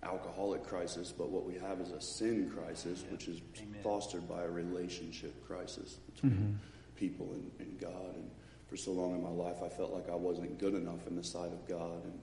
alcoholic 0.03 0.63
crisis, 0.63 1.13
but 1.15 1.29
what 1.29 1.45
we 1.45 1.55
have 1.55 1.79
is 1.79 1.91
a 1.91 2.01
sin 2.01 2.51
crisis, 2.53 3.03
which 3.09 3.27
is 3.27 3.41
Amen. 3.57 3.81
fostered 3.83 4.27
by 4.27 4.43
a 4.43 4.49
relationship 4.49 5.45
crisis 5.45 5.99
between 6.13 6.59
people 6.95 7.31
and, 7.33 7.51
and 7.59 7.79
God. 7.79 8.15
And 8.15 8.29
for 8.67 8.77
so 8.77 8.91
long 8.91 9.15
in 9.15 9.23
my 9.23 9.29
life, 9.29 9.63
I 9.63 9.69
felt 9.69 9.93
like 9.93 10.09
I 10.09 10.15
wasn't 10.15 10.59
good 10.59 10.75
enough 10.75 11.07
in 11.07 11.15
the 11.15 11.23
sight 11.23 11.51
of 11.51 11.67
God. 11.67 12.03
And 12.03 12.19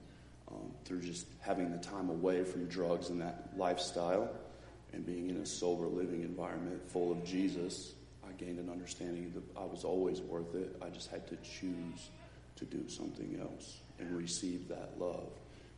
um, 0.49 0.71
through 0.85 1.01
just 1.01 1.27
having 1.41 1.71
the 1.71 1.77
time 1.77 2.09
away 2.09 2.43
from 2.43 2.67
drugs 2.67 3.09
and 3.09 3.19
that 3.21 3.49
lifestyle 3.57 4.29
and 4.93 5.05
being 5.05 5.29
in 5.29 5.37
a 5.37 5.45
sober 5.45 5.87
living 5.87 6.21
environment 6.21 6.89
full 6.89 7.11
of 7.11 7.25
Jesus, 7.25 7.93
I 7.93 7.96
gained 8.37 8.59
an 8.59 8.69
understanding 8.69 9.31
that 9.33 9.59
I 9.59 9.65
was 9.65 9.83
always 9.83 10.21
worth 10.21 10.55
it. 10.55 10.75
I 10.81 10.89
just 10.89 11.09
had 11.09 11.27
to 11.27 11.35
choose 11.37 12.09
to 12.55 12.65
do 12.65 12.87
something 12.89 13.37
else 13.41 13.81
and 13.99 14.15
receive 14.15 14.67
that 14.69 14.93
love 14.97 15.29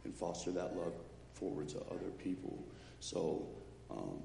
and 0.03 0.13
foster 0.13 0.51
that 0.51 0.75
love 0.75 0.93
forward 1.33 1.69
to 1.69 1.79
other 1.91 2.09
people. 2.23 2.57
So, 2.99 3.47
um, 3.89 4.21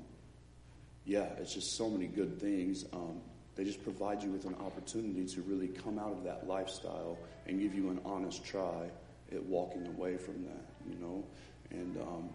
yeah, 1.05 1.29
it's 1.39 1.55
just 1.55 1.77
so 1.77 1.89
many 1.89 2.07
good 2.07 2.41
things. 2.41 2.85
Um, 2.93 3.21
they 3.57 3.65
just 3.65 3.83
provide 3.83 4.23
you 4.23 4.31
with 4.31 4.47
an 4.47 4.57
opportunity 4.57 5.27
to 5.27 5.43
really 5.43 5.69
come 5.69 5.99
out 5.99 6.13
of 6.13 6.25
that 6.25 6.49
lifestyle 6.49 7.19
and 7.47 7.61
give 7.61 7.75
you 7.75 7.91
an 7.91 8.01
honest 8.05 8.45
try 8.45 8.89
at 9.33 9.43
walking 9.45 9.87
away 9.87 10.17
from 10.17 10.43
that, 10.45 10.65
you 10.89 10.97
know? 10.99 11.25
And 11.71 11.97
um, 11.99 12.29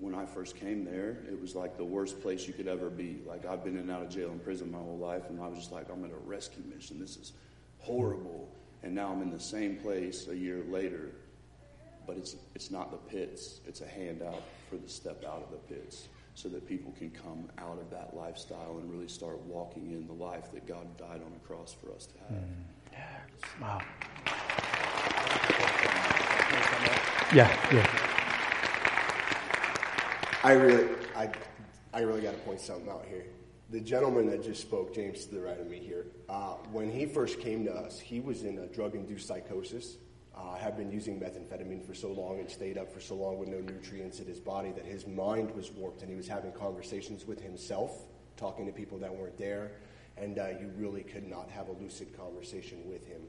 when 0.00 0.14
I 0.14 0.24
first 0.26 0.56
came 0.56 0.84
there, 0.84 1.18
it 1.28 1.40
was 1.40 1.54
like 1.54 1.76
the 1.76 1.84
worst 1.84 2.20
place 2.20 2.46
you 2.46 2.52
could 2.54 2.68
ever 2.68 2.90
be. 2.90 3.18
Like, 3.26 3.46
I've 3.46 3.64
been 3.64 3.74
in 3.74 3.82
and 3.82 3.90
out 3.90 4.02
of 4.02 4.10
jail 4.10 4.30
and 4.30 4.42
prison 4.42 4.70
my 4.70 4.78
whole 4.78 4.98
life, 4.98 5.28
and 5.28 5.40
I 5.40 5.48
was 5.48 5.58
just 5.58 5.72
like, 5.72 5.90
I'm 5.90 6.04
at 6.04 6.10
a 6.10 6.28
rescue 6.28 6.62
mission. 6.72 7.00
This 7.00 7.16
is 7.16 7.32
horrible. 7.78 8.48
And 8.82 8.94
now 8.94 9.10
I'm 9.12 9.22
in 9.22 9.30
the 9.30 9.40
same 9.40 9.76
place 9.76 10.28
a 10.28 10.36
year 10.36 10.62
later, 10.68 11.10
but 12.06 12.16
it's, 12.16 12.36
it's 12.54 12.70
not 12.70 12.90
the 12.90 12.96
pits, 12.96 13.60
it's 13.66 13.80
a 13.80 13.86
handout 13.86 14.42
for 14.70 14.76
the 14.76 14.88
step 14.88 15.24
out 15.24 15.42
of 15.42 15.50
the 15.50 15.74
pits 15.74 16.08
so 16.34 16.48
that 16.48 16.66
people 16.68 16.92
can 16.96 17.10
come 17.10 17.50
out 17.58 17.78
of 17.80 17.90
that 17.90 18.14
lifestyle 18.14 18.78
and 18.80 18.88
really 18.92 19.08
start 19.08 19.40
walking 19.40 19.90
in 19.90 20.06
the 20.06 20.12
life 20.12 20.52
that 20.52 20.66
God 20.68 20.96
died 20.96 21.20
on 21.24 21.32
the 21.32 21.40
cross 21.44 21.74
for 21.74 21.92
us 21.92 22.06
to 22.06 22.18
have. 22.20 22.42
Mm. 22.42 23.60
Wow. 23.60 23.80
Yeah, 27.34 27.74
yeah. 27.74 28.07
I 30.44 30.52
really, 30.52 30.88
I, 31.16 31.30
I 31.92 32.00
really 32.02 32.20
got 32.20 32.32
to 32.32 32.38
point 32.38 32.60
something 32.60 32.88
out 32.88 33.04
here. 33.08 33.24
The 33.70 33.80
gentleman 33.80 34.30
that 34.30 34.44
just 34.44 34.62
spoke, 34.62 34.94
James, 34.94 35.24
to 35.26 35.34
the 35.34 35.40
right 35.40 35.58
of 35.58 35.66
me 35.68 35.78
here, 35.78 36.06
uh, 36.28 36.54
when 36.70 36.92
he 36.92 37.06
first 37.06 37.40
came 37.40 37.64
to 37.64 37.72
us, 37.72 37.98
he 37.98 38.20
was 38.20 38.44
in 38.44 38.58
a 38.58 38.66
drug-induced 38.66 39.26
psychosis. 39.26 39.96
Uh, 40.36 40.54
had 40.54 40.76
been 40.76 40.92
using 40.92 41.18
methamphetamine 41.18 41.84
for 41.84 41.94
so 41.94 42.12
long 42.12 42.38
and 42.38 42.48
stayed 42.48 42.78
up 42.78 42.92
for 42.92 43.00
so 43.00 43.16
long 43.16 43.38
with 43.38 43.48
no 43.48 43.58
nutrients 43.58 44.20
in 44.20 44.26
his 44.26 44.38
body 44.38 44.70
that 44.70 44.84
his 44.84 45.04
mind 45.08 45.52
was 45.56 45.72
warped, 45.72 46.02
and 46.02 46.08
he 46.08 46.14
was 46.14 46.28
having 46.28 46.52
conversations 46.52 47.26
with 47.26 47.40
himself, 47.40 48.04
talking 48.36 48.64
to 48.64 48.70
people 48.70 48.96
that 48.98 49.12
weren't 49.12 49.36
there, 49.36 49.72
and 50.16 50.38
uh, 50.38 50.50
you 50.60 50.70
really 50.76 51.02
could 51.02 51.28
not 51.28 51.50
have 51.50 51.66
a 51.66 51.72
lucid 51.72 52.16
conversation 52.16 52.78
with 52.88 53.04
him. 53.08 53.22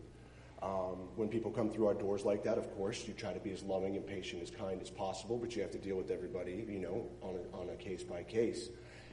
Um, 0.61 1.07
when 1.15 1.29
people 1.29 1.51
come 1.51 1.69
through 1.69 1.87
our 1.87 1.93
doors 1.93 2.25
like 2.25 2.43
that, 2.43 2.57
of 2.57 2.75
course, 2.75 3.07
you 3.07 3.13
try 3.13 3.31
to 3.31 3.39
be 3.39 3.51
as 3.51 3.63
loving 3.63 3.95
and 3.95 4.05
patient, 4.05 4.43
as 4.43 4.51
kind 4.51 4.81
as 4.81 4.89
possible, 4.89 5.37
but 5.37 5.55
you 5.55 5.61
have 5.61 5.71
to 5.71 5.77
deal 5.77 5.95
with 5.95 6.11
everybody, 6.11 6.65
you 6.67 6.79
know, 6.79 7.07
on 7.21 7.35
a, 7.35 7.57
on 7.57 7.69
a 7.69 7.75
case 7.75 8.03
by 8.03 8.23
case. 8.23 8.67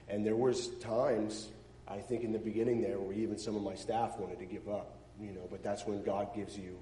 And 0.09 0.27
there 0.27 0.35
was 0.35 0.69
times, 0.79 1.49
I 1.87 1.99
think, 1.99 2.25
in 2.25 2.33
the 2.33 2.39
beginning 2.39 2.81
there, 2.83 2.99
where 2.99 3.15
even 3.15 3.39
some 3.39 3.55
of 3.55 3.63
my 3.63 3.77
staff 3.77 4.19
wanted 4.19 4.41
to 4.41 4.45
give 4.45 4.69
up, 4.69 4.99
you 5.21 5.31
know. 5.31 5.47
But 5.49 5.63
that's 5.63 5.87
when 5.87 6.03
God 6.03 6.35
gives 6.35 6.59
you 6.59 6.79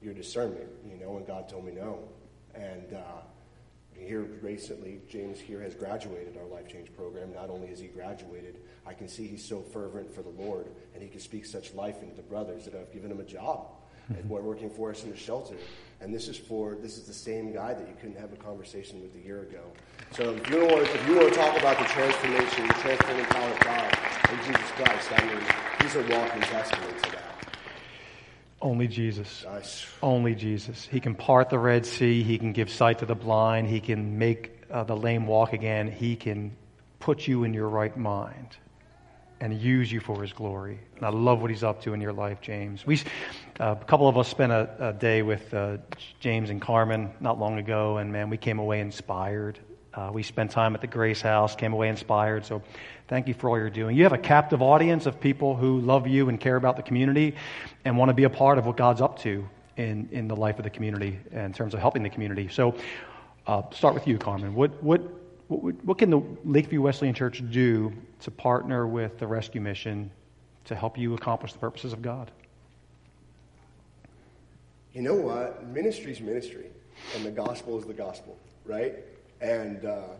your 0.00 0.14
discernment, 0.14 0.68
you 0.90 0.96
know. 0.96 1.18
And 1.18 1.26
God 1.26 1.48
told 1.50 1.66
me 1.66 1.72
no. 1.72 2.08
And 2.54 2.94
uh, 2.94 3.20
here 3.92 4.22
recently, 4.40 5.02
James 5.10 5.38
here 5.38 5.60
has 5.60 5.74
graduated 5.74 6.38
our 6.38 6.46
Life 6.46 6.68
Change 6.68 6.90
program. 6.96 7.34
Not 7.34 7.50
only 7.50 7.68
has 7.68 7.80
he 7.80 7.88
graduated, 7.88 8.60
I 8.86 8.94
can 8.94 9.08
see 9.08 9.26
he's 9.26 9.44
so 9.44 9.60
fervent 9.60 10.10
for 10.14 10.22
the 10.22 10.30
Lord, 10.30 10.68
and 10.94 11.02
he 11.02 11.08
can 11.10 11.20
speak 11.20 11.44
such 11.44 11.74
life 11.74 12.02
into 12.02 12.14
the 12.14 12.22
brothers 12.22 12.64
that 12.64 12.74
I've 12.74 12.92
given 12.94 13.10
him 13.10 13.20
a 13.20 13.24
job 13.24 13.68
and 14.08 14.28
were 14.28 14.42
working 14.42 14.70
for 14.70 14.90
us 14.90 15.04
in 15.04 15.10
the 15.10 15.16
shelter. 15.16 15.56
And 16.00 16.14
this 16.14 16.28
is 16.28 16.36
for 16.36 16.76
this 16.76 16.98
is 16.98 17.04
the 17.04 17.12
same 17.12 17.52
guy 17.52 17.74
that 17.74 17.88
you 17.88 17.94
couldn't 18.00 18.18
have 18.18 18.32
a 18.32 18.36
conversation 18.36 19.00
with 19.00 19.14
a 19.14 19.26
year 19.26 19.42
ago. 19.42 19.62
So 20.12 20.34
if 20.34 20.50
you 20.50 20.60
want, 20.60 20.82
if 20.82 21.08
you 21.08 21.16
want 21.16 21.32
to 21.32 21.34
talk 21.34 21.58
about 21.58 21.78
the 21.78 21.84
transformation, 21.84 22.66
the 22.68 22.74
transforming 22.74 23.24
power 23.26 23.50
of 23.50 23.60
God 23.60 23.98
in 24.30 24.38
Jesus 24.44 24.70
Christ, 24.72 25.12
I 25.12 25.26
mean, 25.26 25.42
he's 25.80 25.96
a 25.96 26.00
walking 26.00 26.42
testament 26.42 27.02
to 27.02 27.10
that. 27.12 27.22
Only 28.62 28.88
Jesus. 28.88 29.44
Nice. 29.44 29.86
Only 30.02 30.34
Jesus. 30.34 30.86
He 30.90 31.00
can 31.00 31.14
part 31.14 31.50
the 31.50 31.58
Red 31.58 31.84
Sea. 31.84 32.22
He 32.22 32.38
can 32.38 32.52
give 32.52 32.70
sight 32.70 32.98
to 33.00 33.06
the 33.06 33.14
blind. 33.14 33.68
He 33.68 33.80
can 33.80 34.18
make 34.18 34.62
uh, 34.70 34.84
the 34.84 34.96
lame 34.96 35.26
walk 35.26 35.52
again. 35.52 35.90
He 35.90 36.16
can 36.16 36.56
put 36.98 37.26
you 37.26 37.44
in 37.44 37.52
your 37.52 37.68
right 37.68 37.96
mind 37.96 38.56
and 39.40 39.52
use 39.60 39.92
you 39.92 40.00
for 40.00 40.22
his 40.22 40.32
glory. 40.32 40.80
And 40.96 41.04
I 41.04 41.10
love 41.10 41.42
what 41.42 41.50
he's 41.50 41.62
up 41.62 41.82
to 41.82 41.92
in 41.92 42.00
your 42.00 42.12
life, 42.12 42.40
James. 42.40 42.86
We, 42.86 43.00
a 43.58 43.76
couple 43.76 44.08
of 44.08 44.18
us 44.18 44.28
spent 44.28 44.52
a, 44.52 44.88
a 44.88 44.92
day 44.92 45.22
with 45.22 45.52
uh, 45.54 45.78
James 46.20 46.50
and 46.50 46.60
Carmen 46.60 47.10
not 47.20 47.38
long 47.38 47.58
ago, 47.58 47.98
and 47.98 48.12
man, 48.12 48.30
we 48.30 48.36
came 48.36 48.58
away 48.58 48.80
inspired. 48.80 49.58
Uh, 49.94 50.10
we 50.12 50.22
spent 50.22 50.50
time 50.50 50.74
at 50.74 50.82
the 50.82 50.86
Grace 50.86 51.22
House, 51.22 51.56
came 51.56 51.72
away 51.72 51.88
inspired. 51.88 52.44
So 52.44 52.62
thank 53.08 53.28
you 53.28 53.34
for 53.34 53.48
all 53.48 53.58
you're 53.58 53.70
doing. 53.70 53.96
You 53.96 54.02
have 54.02 54.12
a 54.12 54.18
captive 54.18 54.60
audience 54.60 55.06
of 55.06 55.18
people 55.18 55.56
who 55.56 55.80
love 55.80 56.06
you 56.06 56.28
and 56.28 56.38
care 56.38 56.56
about 56.56 56.76
the 56.76 56.82
community 56.82 57.34
and 57.84 57.96
want 57.96 58.10
to 58.10 58.14
be 58.14 58.24
a 58.24 58.30
part 58.30 58.58
of 58.58 58.66
what 58.66 58.76
God's 58.76 59.00
up 59.00 59.18
to 59.20 59.48
in, 59.76 60.08
in 60.12 60.28
the 60.28 60.36
life 60.36 60.58
of 60.58 60.64
the 60.64 60.70
community 60.70 61.18
in 61.30 61.52
terms 61.54 61.72
of 61.72 61.80
helping 61.80 62.02
the 62.02 62.10
community. 62.10 62.48
So 62.48 62.74
uh, 63.46 63.62
start 63.70 63.94
with 63.94 64.06
you, 64.06 64.18
Carmen. 64.18 64.54
What, 64.54 64.82
what, 64.82 65.00
what, 65.48 65.82
what 65.82 65.98
can 65.98 66.10
the 66.10 66.20
Lakeview 66.44 66.82
Wesleyan 66.82 67.14
Church 67.14 67.42
do 67.50 67.90
to 68.20 68.30
partner 68.30 68.86
with 68.86 69.18
the 69.18 69.26
rescue 69.26 69.62
mission 69.62 70.10
to 70.66 70.74
help 70.74 70.98
you 70.98 71.14
accomplish 71.14 71.54
the 71.54 71.58
purposes 71.58 71.94
of 71.94 72.02
God? 72.02 72.30
You 74.96 75.02
know 75.02 75.12
what? 75.12 75.66
Ministry's 75.66 76.22
ministry, 76.22 76.68
and 77.14 77.22
the 77.22 77.30
gospel 77.30 77.78
is 77.78 77.84
the 77.84 77.92
gospel, 77.92 78.38
right? 78.64 78.94
And 79.42 79.84
uh, 79.84 80.14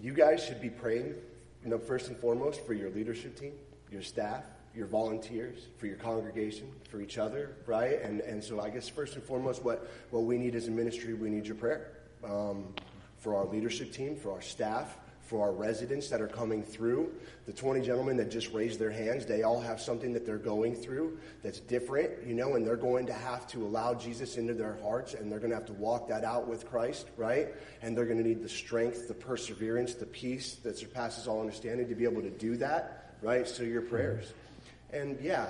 you 0.00 0.14
guys 0.14 0.42
should 0.42 0.62
be 0.62 0.70
praying, 0.70 1.16
you 1.62 1.68
know, 1.68 1.76
first 1.76 2.08
and 2.08 2.16
foremost 2.16 2.64
for 2.64 2.72
your 2.72 2.88
leadership 2.88 3.38
team, 3.38 3.52
your 3.92 4.00
staff, 4.00 4.44
your 4.74 4.86
volunteers, 4.86 5.66
for 5.76 5.86
your 5.86 5.98
congregation, 5.98 6.66
for 6.88 7.02
each 7.02 7.18
other, 7.18 7.56
right? 7.66 8.00
And 8.00 8.22
and 8.22 8.42
so 8.42 8.58
I 8.58 8.70
guess 8.70 8.88
first 8.88 9.16
and 9.16 9.22
foremost, 9.22 9.62
what 9.62 9.86
what 10.08 10.22
we 10.22 10.38
need 10.38 10.54
as 10.54 10.66
a 10.66 10.70
ministry, 10.70 11.12
we 11.12 11.28
need 11.28 11.44
your 11.44 11.56
prayer 11.56 11.90
um, 12.24 12.64
for 13.18 13.36
our 13.36 13.44
leadership 13.44 13.92
team, 13.92 14.16
for 14.16 14.32
our 14.32 14.40
staff, 14.40 14.96
for 15.24 15.42
our 15.42 15.52
residents 15.52 16.08
that 16.10 16.20
are 16.20 16.28
coming 16.28 16.62
through. 16.62 17.12
The 17.46 17.52
20 17.52 17.80
gentlemen 17.80 18.16
that 18.18 18.30
just 18.30 18.52
raised 18.52 18.78
their 18.78 18.90
hands, 18.90 19.26
they 19.26 19.42
all 19.42 19.60
have 19.60 19.80
something 19.80 20.12
that 20.12 20.26
they're 20.26 20.38
going 20.38 20.74
through 20.74 21.18
that's 21.42 21.60
different, 21.60 22.26
you 22.26 22.34
know, 22.34 22.54
and 22.54 22.66
they're 22.66 22.76
going 22.76 23.06
to 23.06 23.12
have 23.12 23.46
to 23.48 23.64
allow 23.64 23.94
Jesus 23.94 24.36
into 24.36 24.54
their 24.54 24.76
hearts 24.82 25.14
and 25.14 25.30
they're 25.30 25.38
going 25.38 25.50
to 25.50 25.56
have 25.56 25.66
to 25.66 25.72
walk 25.74 26.08
that 26.08 26.24
out 26.24 26.46
with 26.46 26.68
Christ, 26.68 27.08
right? 27.16 27.48
And 27.82 27.96
they're 27.96 28.06
going 28.06 28.22
to 28.22 28.28
need 28.28 28.42
the 28.42 28.48
strength, 28.48 29.08
the 29.08 29.14
perseverance, 29.14 29.94
the 29.94 30.06
peace 30.06 30.56
that 30.56 30.78
surpasses 30.78 31.26
all 31.26 31.40
understanding 31.40 31.88
to 31.88 31.94
be 31.94 32.04
able 32.04 32.22
to 32.22 32.30
do 32.30 32.56
that, 32.58 33.14
right? 33.22 33.48
So 33.48 33.62
your 33.62 33.82
prayers. 33.82 34.32
And 34.92 35.18
yeah, 35.20 35.48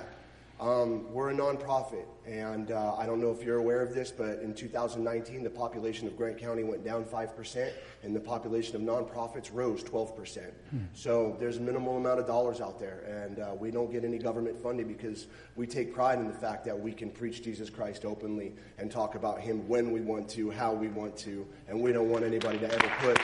um, 0.59 1.11
we're 1.11 1.31
a 1.31 1.33
nonprofit, 1.33 2.05
and 2.25 2.71
uh, 2.71 2.95
I 2.95 3.05
don't 3.05 3.19
know 3.19 3.29
if 3.31 3.43
you're 3.43 3.57
aware 3.57 3.81
of 3.81 3.93
this, 3.93 4.09
but 4.09 4.39
in 4.39 4.53
2019, 4.53 5.43
the 5.43 5.49
population 5.49 6.07
of 6.07 6.15
Grant 6.15 6.37
County 6.37 6.63
went 6.63 6.83
down 6.85 7.03
5%, 7.03 7.71
and 8.03 8.15
the 8.15 8.21
population 8.21 8.75
of 8.75 8.81
nonprofits 8.81 9.49
rose 9.53 9.83
12%. 9.83 10.51
So 10.93 11.35
there's 11.39 11.57
a 11.57 11.61
minimal 11.61 11.97
amount 11.97 12.21
of 12.21 12.27
dollars 12.27 12.61
out 12.61 12.79
there, 12.79 13.01
and 13.25 13.39
uh, 13.39 13.53
we 13.59 13.69
don't 13.69 13.91
get 13.91 14.05
any 14.05 14.17
government 14.17 14.57
funding 14.61 14.87
because 14.87 15.27
we 15.57 15.67
take 15.67 15.93
pride 15.93 16.19
in 16.19 16.27
the 16.27 16.33
fact 16.33 16.63
that 16.65 16.79
we 16.79 16.93
can 16.93 17.09
preach 17.09 17.43
Jesus 17.43 17.69
Christ 17.69 18.05
openly 18.05 18.53
and 18.77 18.89
talk 18.89 19.15
about 19.15 19.41
Him 19.41 19.67
when 19.67 19.91
we 19.91 19.99
want 19.99 20.29
to, 20.29 20.51
how 20.51 20.73
we 20.73 20.87
want 20.87 21.17
to, 21.17 21.45
and 21.67 21.81
we 21.81 21.91
don't 21.91 22.09
want 22.09 22.23
anybody 22.23 22.59
to 22.59 22.71
ever 22.71 22.91
put 22.99 23.19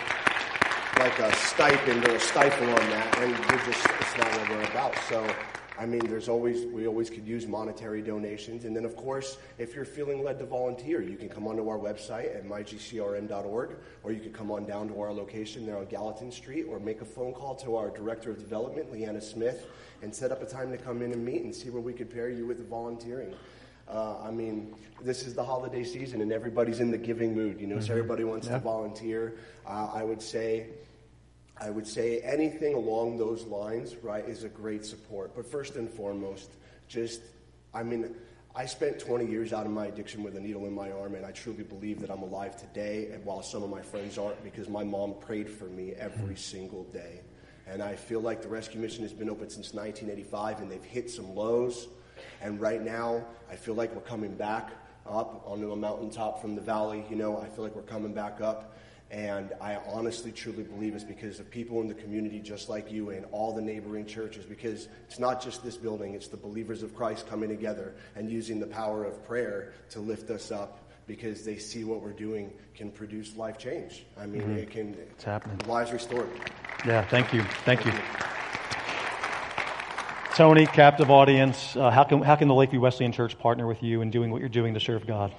like 1.00 1.18
a 1.20 1.34
stipend 1.38 2.06
or 2.08 2.16
a 2.16 2.20
stifle 2.20 2.68
on 2.68 2.90
that, 2.90 3.18
and 3.20 3.32
we're 3.32 3.66
just, 3.72 3.86
it's 4.02 4.18
not 4.18 4.28
what 4.38 4.50
we're 4.50 4.64
about. 4.64 4.96
So, 5.08 5.26
I 5.82 5.88
mean, 5.88 6.06
there's 6.06 6.30
always, 6.30 6.68
we 6.68 6.86
always 6.86 7.10
could 7.10 7.26
use 7.26 7.48
monetary 7.48 8.04
donations. 8.04 8.66
And 8.66 8.76
then, 8.76 8.86
of 8.86 8.96
course, 8.96 9.40
if 9.58 9.74
you're 9.74 9.84
feeling 9.84 10.24
led 10.24 10.38
to 10.38 10.46
volunteer, 10.46 11.02
you 11.02 11.18
can 11.18 11.28
come 11.28 11.48
onto 11.48 11.68
our 11.68 11.80
website 11.80 12.36
at 12.36 12.46
mygcrm.org, 12.46 13.78
or 14.04 14.12
you 14.12 14.20
could 14.20 14.32
come 14.32 14.52
on 14.52 14.68
down 14.68 14.90
to 14.90 15.02
our 15.02 15.12
location 15.12 15.66
there 15.66 15.78
on 15.78 15.86
Gallatin 15.86 16.32
Street, 16.32 16.66
or 16.70 16.80
make 16.80 17.02
a 17.02 17.06
phone 17.06 17.34
call 17.34 17.56
to 17.56 17.78
our 17.78 17.90
Director 17.90 18.30
of 18.30 18.38
Development, 18.38 18.92
Leanna 18.92 19.20
Smith, 19.20 19.66
and 20.04 20.14
set 20.14 20.32
up 20.32 20.44
a 20.44 20.46
time 20.46 20.70
to 20.70 20.78
come 20.78 21.02
in 21.02 21.14
and 21.14 21.26
meet 21.26 21.42
and 21.42 21.56
see 21.56 21.72
where 21.72 21.82
we 21.82 21.94
could 21.94 22.12
pair 22.12 22.30
you 22.30 22.46
with 22.46 22.70
volunteering. 22.70 23.34
Uh, 23.90 24.18
I 24.22 24.30
mean, 24.30 24.76
this 25.02 25.26
is 25.26 25.34
the 25.34 25.44
holiday 25.44 25.84
season, 25.84 26.22
and 26.22 26.32
everybody's 26.32 26.80
in 26.80 26.92
the 26.92 26.98
giving 26.98 27.34
mood, 27.34 27.60
you 27.60 27.66
know, 27.66 27.80
so 27.80 27.94
everybody 27.94 28.24
wants 28.24 28.46
to 28.50 28.60
volunteer. 28.60 29.34
Uh, 29.66 29.90
I 29.92 30.04
would 30.04 30.22
say, 30.22 30.68
I 31.62 31.70
would 31.70 31.86
say 31.86 32.22
anything 32.22 32.74
along 32.74 33.20
those 33.20 33.44
lines, 33.44 33.96
right, 33.98 34.28
is 34.28 34.44
a 34.44 34.50
great 34.50 34.84
support. 34.84 35.36
But 35.36 35.46
first 35.46 35.76
and 35.76 35.88
foremost, 35.88 36.50
just, 36.88 37.22
I 37.72 37.84
mean, 37.84 38.16
I 38.56 38.66
spent 38.66 38.98
20 38.98 39.28
years 39.28 39.54
out 39.54 39.68
of 39.68 39.72
my 39.72 39.86
addiction 39.86 40.24
with 40.24 40.36
a 40.36 40.40
needle 40.40 40.66
in 40.66 40.74
my 40.74 40.92
arm, 40.92 41.14
and 41.14 41.24
I 41.24 41.32
truly 41.32 41.62
believe 41.64 42.02
that 42.02 42.10
I'm 42.10 42.24
alive 42.24 42.58
today, 42.58 43.12
and 43.14 43.24
while 43.24 43.44
some 43.44 43.62
of 43.62 43.70
my 43.70 43.82
friends 43.82 44.18
aren't, 44.18 44.44
because 44.44 44.70
my 44.70 44.84
mom 44.84 45.14
prayed 45.22 45.48
for 45.48 45.66
me 45.66 45.94
every 45.94 46.36
single 46.36 46.86
day. 46.86 47.22
And 47.68 47.84
I 47.84 47.96
feel 47.96 48.22
like 48.22 48.42
the 48.42 48.50
rescue 48.50 48.82
mission 48.82 49.04
has 49.04 49.14
been 49.14 49.30
open 49.30 49.52
since 49.52 49.72
1985, 49.72 50.62
and 50.62 50.72
they've 50.72 50.84
hit 50.84 51.12
some 51.12 51.36
lows. 51.36 51.88
And 52.42 52.60
right 52.60 52.82
now, 52.82 53.24
I 53.52 53.56
feel 53.56 53.76
like 53.76 53.94
we're 53.94 54.02
coming 54.02 54.36
back 54.36 54.72
up 55.08 55.44
onto 55.46 55.72
a 55.72 55.76
mountaintop 55.76 56.42
from 56.42 56.56
the 56.56 56.62
valley. 56.62 57.06
You 57.08 57.18
know, 57.18 57.38
I 57.40 57.48
feel 57.50 57.64
like 57.64 57.76
we're 57.76 57.84
coming 57.84 58.14
back 58.14 58.42
up. 58.42 58.76
And 59.12 59.52
I 59.60 59.76
honestly, 59.90 60.32
truly 60.32 60.64
believe 60.64 60.96
it's 60.96 61.04
because 61.04 61.42
of 61.42 61.52
people 61.52 61.82
in 61.82 61.90
the 61.90 61.94
community 61.94 62.40
just 62.40 62.70
like 62.70 62.90
you 62.90 63.10
and 63.10 63.26
all 63.34 63.52
the 63.54 63.62
neighboring 63.62 64.06
churches, 64.06 64.46
because 64.46 64.88
it's 65.06 65.20
not 65.20 65.42
just 65.44 65.64
this 65.66 65.76
building, 65.76 66.14
it's 66.14 66.30
the 66.30 66.38
believers 66.38 66.82
of 66.82 66.96
Christ 66.96 67.28
coming 67.30 67.50
together 67.50 67.94
and 68.16 68.30
using 68.32 68.60
the 68.62 68.68
power 68.68 69.04
of 69.04 69.22
prayer 69.28 69.74
to 69.90 70.00
lift 70.00 70.30
us 70.30 70.50
up 70.50 70.80
because 71.08 71.44
they 71.44 71.58
see 71.58 71.84
what 71.84 72.02
we're 72.02 72.14
doing 72.14 72.54
can 72.74 72.90
produce 72.90 73.36
life 73.36 73.58
change. 73.58 74.06
I 74.18 74.26
mean, 74.28 74.44
Mm-hmm. 74.44 74.58
it 74.58 74.70
can, 74.72 74.94
It's 75.12 75.26
happening. 75.26 75.58
lives 75.68 75.92
restored. 75.92 76.30
Yeah, 76.86 77.04
thank 77.10 77.34
you. 77.34 77.42
Thank 77.66 77.86
you. 77.86 77.92
Tony, 80.36 80.66
captive 80.66 81.12
audience, 81.12 81.76
uh, 81.76 81.90
how, 81.92 82.06
can, 82.06 82.22
how 82.22 82.38
can 82.38 82.48
the 82.48 82.54
Lakeview 82.54 82.80
Wesleyan 82.80 83.12
Church 83.12 83.38
partner 83.38 83.68
with 83.68 83.84
you 83.84 84.02
in 84.02 84.10
doing 84.10 84.32
what 84.32 84.40
you're 84.40 84.48
doing 84.48 84.74
to 84.76 84.80
serve 84.80 85.06
God? 85.06 85.36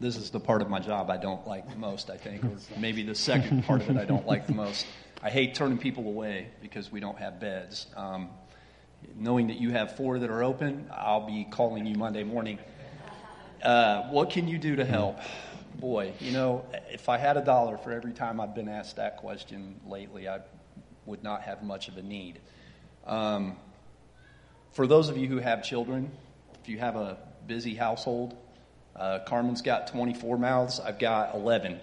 This 0.00 0.16
is 0.16 0.30
the 0.30 0.40
part 0.40 0.62
of 0.62 0.70
my 0.70 0.80
job 0.80 1.10
I 1.10 1.18
don't 1.18 1.46
like 1.46 1.68
the 1.68 1.76
most, 1.76 2.08
I 2.08 2.16
think, 2.16 2.42
or 2.42 2.56
maybe 2.78 3.02
the 3.02 3.14
second 3.14 3.64
part 3.66 3.82
of 3.82 3.90
it 3.90 3.98
I 3.98 4.06
don't 4.06 4.26
like 4.26 4.46
the 4.46 4.54
most. 4.54 4.86
I 5.22 5.28
hate 5.28 5.54
turning 5.54 5.76
people 5.76 6.06
away 6.06 6.48
because 6.62 6.90
we 6.90 7.00
don't 7.00 7.18
have 7.18 7.38
beds. 7.38 7.86
Um, 7.94 8.30
knowing 9.14 9.48
that 9.48 9.58
you 9.58 9.72
have 9.72 9.98
four 9.98 10.18
that 10.18 10.30
are 10.30 10.42
open, 10.42 10.88
I'll 10.90 11.26
be 11.26 11.46
calling 11.50 11.84
you 11.84 11.96
Monday 11.96 12.24
morning. 12.24 12.58
Uh, 13.62 14.04
what 14.04 14.30
can 14.30 14.48
you 14.48 14.56
do 14.56 14.76
to 14.76 14.86
help? 14.86 15.18
Boy, 15.74 16.14
you 16.18 16.32
know, 16.32 16.64
if 16.88 17.10
I 17.10 17.18
had 17.18 17.36
a 17.36 17.44
dollar 17.44 17.76
for 17.76 17.92
every 17.92 18.12
time 18.12 18.40
I've 18.40 18.54
been 18.54 18.68
asked 18.68 18.96
that 18.96 19.18
question 19.18 19.78
lately, 19.86 20.26
I 20.26 20.40
would 21.04 21.22
not 21.22 21.42
have 21.42 21.62
much 21.62 21.88
of 21.88 21.98
a 21.98 22.02
need. 22.02 22.40
Um, 23.06 23.58
for 24.72 24.86
those 24.86 25.10
of 25.10 25.18
you 25.18 25.28
who 25.28 25.38
have 25.38 25.62
children, 25.62 26.10
if 26.62 26.70
you 26.70 26.78
have 26.78 26.96
a 26.96 27.18
busy 27.46 27.74
household, 27.74 28.34
uh, 28.96 29.20
Carmen's 29.20 29.62
got 29.62 29.88
24 29.88 30.38
mouths. 30.38 30.80
I've 30.80 30.98
got 30.98 31.34
11 31.34 31.80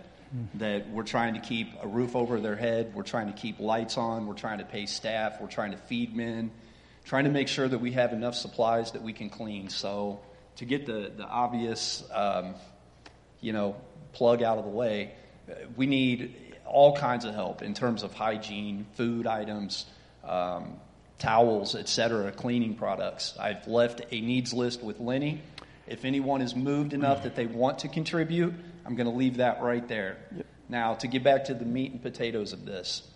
that 0.55 0.89
we're 0.89 1.03
trying 1.03 1.35
to 1.35 1.39
keep 1.39 1.69
a 1.81 1.87
roof 1.87 2.15
over 2.15 2.39
their 2.39 2.55
head. 2.55 2.93
We're 2.93 3.03
trying 3.03 3.27
to 3.27 3.33
keep 3.33 3.59
lights 3.59 3.97
on. 3.97 4.27
We're 4.27 4.33
trying 4.33 4.59
to 4.59 4.65
pay 4.65 4.85
staff. 4.85 5.39
We're 5.39 5.47
trying 5.47 5.71
to 5.71 5.77
feed 5.77 6.15
men. 6.15 6.51
Trying 7.05 7.23
to 7.23 7.29
make 7.29 7.47
sure 7.47 7.67
that 7.67 7.77
we 7.77 7.93
have 7.93 8.11
enough 8.11 8.35
supplies 8.35 8.91
that 8.91 9.01
we 9.01 9.13
can 9.13 9.29
clean. 9.29 9.69
So 9.69 10.19
to 10.57 10.65
get 10.65 10.85
the 10.85 11.11
the 11.15 11.23
obvious, 11.23 12.03
um, 12.13 12.55
you 13.39 13.53
know, 13.53 13.77
plug 14.11 14.43
out 14.43 14.57
of 14.57 14.65
the 14.65 14.71
way, 14.71 15.13
we 15.77 15.85
need 15.85 16.35
all 16.65 16.97
kinds 16.97 17.23
of 17.23 17.33
help 17.33 17.61
in 17.61 17.73
terms 17.73 18.03
of 18.03 18.13
hygiene, 18.13 18.85
food 18.95 19.25
items, 19.25 19.85
um, 20.25 20.77
towels, 21.17 21.75
etc., 21.75 22.31
cleaning 22.33 22.75
products. 22.75 23.33
I've 23.39 23.65
left 23.67 24.01
a 24.11 24.19
needs 24.19 24.53
list 24.53 24.83
with 24.83 24.99
Lenny. 24.99 25.41
If 25.87 26.05
anyone 26.05 26.41
is 26.41 26.55
moved 26.55 26.93
enough 26.93 27.23
that 27.23 27.35
they 27.35 27.45
want 27.45 27.79
to 27.79 27.87
contribute, 27.87 28.53
I'm 28.85 28.95
going 28.95 29.09
to 29.09 29.15
leave 29.15 29.37
that 29.37 29.61
right 29.61 29.87
there. 29.87 30.17
Now, 30.69 30.95
to 30.95 31.07
get 31.07 31.23
back 31.23 31.45
to 31.45 31.53
the 31.53 31.65
meat 31.65 31.91
and 31.91 32.01
potatoes 32.01 32.53
of 32.53 32.65
this, 32.65 33.07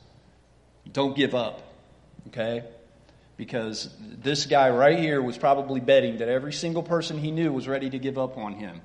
don't 0.91 1.15
give 1.15 1.35
up, 1.35 1.61
okay? 2.27 2.63
Because 3.35 3.93
this 3.99 4.45
guy 4.45 4.69
right 4.69 4.97
here 4.97 5.21
was 5.21 5.37
probably 5.37 5.79
betting 5.79 6.17
that 6.17 6.29
every 6.29 6.53
single 6.53 6.83
person 6.83 7.17
he 7.17 7.31
knew 7.31 7.51
was 7.51 7.67
ready 7.67 7.89
to 7.89 7.99
give 7.99 8.17
up 8.17 8.37
on 8.37 8.53
him. 8.53 8.81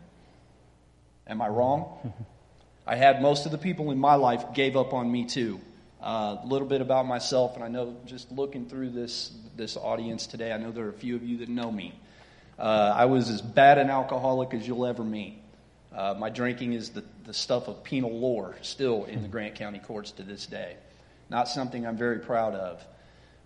Am 1.27 1.41
I 1.41 1.49
wrong? 1.49 2.13
I 2.87 2.97
had 2.97 3.21
most 3.21 3.47
of 3.47 3.53
the 3.53 3.59
people 3.59 3.91
in 3.91 3.99
my 3.99 4.15
life 4.15 4.53
gave 4.55 4.77
up 4.77 4.93
on 4.93 5.11
me 5.11 5.25
too. 5.25 5.61
Uh, 6.01 6.37
a 6.41 6.47
little 6.47 6.69
bit 6.69 6.81
about 6.81 7.07
myself, 7.07 7.57
and 7.57 7.65
I 7.65 7.69
know 7.69 7.97
just 8.05 8.31
looking 8.31 8.69
through 8.69 8.91
this 8.91 9.33
this 9.57 9.77
audience 9.77 10.27
today, 10.27 10.53
I 10.53 10.59
know 10.59 10.71
there 10.71 10.85
are 10.85 10.91
a 10.91 10.93
few 10.93 11.17
of 11.17 11.25
you 11.25 11.39
that 11.39 11.49
know 11.49 11.73
me. 11.73 11.99
Uh, 12.59 12.93
I 12.97 13.05
was 13.05 13.29
as 13.29 13.43
bad 13.43 13.79
an 13.79 13.91
alcoholic 13.91 14.55
as 14.55 14.67
you'll 14.67 14.87
ever 14.87 15.05
meet. 15.05 15.43
Uh, 15.95 16.15
my 16.19 16.31
drinking 16.31 16.73
is 16.73 16.91
the, 16.91 17.05
the 17.25 17.35
stuff 17.35 17.69
of 17.69 17.83
penal 17.83 18.19
lore 18.19 18.57
still 18.63 19.05
in 19.05 19.23
the 19.23 19.29
Grant 19.29 19.55
County 19.55 19.79
courts 19.79 20.11
to 20.13 20.23
this 20.23 20.47
day. 20.47 20.77
Not 21.29 21.49
something 21.49 21.87
I'm 21.87 21.97
very 21.97 22.19
proud 22.19 22.55
of. 22.55 22.85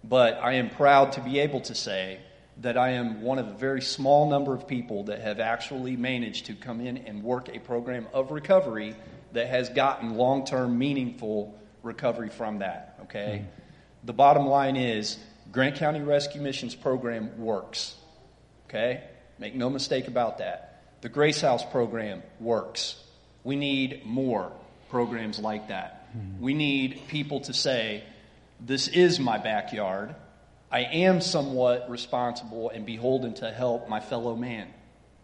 But 0.03 0.39
I 0.43 0.55
am 0.55 0.71
proud 0.71 1.13
to 1.13 1.21
be 1.21 1.41
able 1.41 1.61
to 1.63 1.75
say 1.75 2.21
that 2.59 2.77
I 2.77 2.91
am 2.91 3.23
one 3.23 3.39
of 3.39 3.49
a 3.49 3.53
very 3.53 3.81
small 3.83 4.29
number 4.29 4.55
of 4.55 4.67
people 4.67 5.05
that 5.05 5.21
have 5.21 5.41
actually 5.41 5.97
managed 5.97 6.47
to 6.47 6.55
come 6.55 6.81
in 6.81 6.99
and 6.99 7.23
work 7.23 7.49
a 7.55 7.59
program 7.59 8.07
of 8.13 8.31
recovery 8.31 8.95
that 9.33 9.47
has 9.47 9.69
gotten 9.69 10.17
long 10.17 10.45
term, 10.45 10.79
meaningful 10.79 11.59
recovery 11.83 12.29
from 12.29 12.59
that. 12.59 12.99
Okay? 13.05 13.45
The 14.05 14.13
bottom 14.13 14.47
line 14.47 14.77
is 14.77 15.19
Grant 15.53 15.77
County 15.77 16.01
Rescue 16.01 16.41
Missions 16.41 16.75
program 16.75 17.39
works. 17.39 17.95
Okay? 18.71 19.03
Make 19.41 19.57
no 19.57 19.69
mistake 19.69 20.07
about 20.07 20.39
that. 20.39 20.83
The 21.01 21.09
Grace 21.09 21.41
House 21.41 21.65
program 21.65 22.23
works. 22.39 22.97
We 23.43 23.57
need 23.57 24.07
more 24.07 24.53
programs 24.91 25.41
like 25.41 25.69
that. 25.69 26.09
Hmm. 26.13 26.41
We 26.41 26.55
need 26.55 27.03
people 27.09 27.41
to 27.41 27.53
say, 27.53 28.05
This 28.61 28.87
is 28.87 29.19
my 29.19 29.39
backyard. 29.39 30.15
I 30.71 30.81
am 30.83 31.21
somewhat 31.21 31.91
responsible 31.91 32.71
and 32.71 32.87
beholden 32.87 33.35
to 33.35 33.51
help 33.51 33.89
my 33.89 33.99
fellow 33.99 34.37
man. 34.37 34.69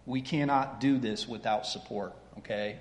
We 0.04 0.20
cannot 0.20 0.80
do 0.80 0.98
this 0.98 1.28
without 1.28 1.66
support, 1.66 2.14
okay? 2.38 2.78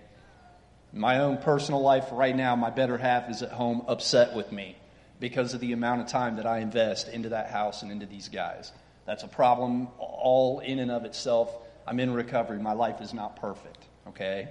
In 0.91 0.99
my 0.99 1.19
own 1.19 1.37
personal 1.37 1.81
life 1.81 2.07
right 2.11 2.35
now, 2.35 2.55
my 2.55 2.71
better 2.71 2.97
half 2.97 3.29
is 3.29 3.43
at 3.43 3.51
home 3.51 3.83
upset 3.87 4.35
with 4.35 4.51
me 4.51 4.77
because 5.19 5.53
of 5.53 5.59
the 5.59 5.73
amount 5.73 6.01
of 6.01 6.07
time 6.07 6.37
that 6.37 6.47
I 6.47 6.59
invest 6.59 7.07
into 7.07 7.29
that 7.29 7.51
house 7.51 7.83
and 7.83 7.91
into 7.91 8.07
these 8.07 8.29
guys. 8.29 8.71
That's 9.05 9.23
a 9.23 9.27
problem 9.27 9.87
all 9.99 10.59
in 10.59 10.79
and 10.79 10.91
of 10.91 11.05
itself. 11.05 11.55
I'm 11.87 11.99
in 11.99 12.13
recovery. 12.13 12.59
My 12.59 12.73
life 12.73 13.01
is 13.01 13.13
not 13.13 13.35
perfect, 13.35 13.83
okay? 14.07 14.49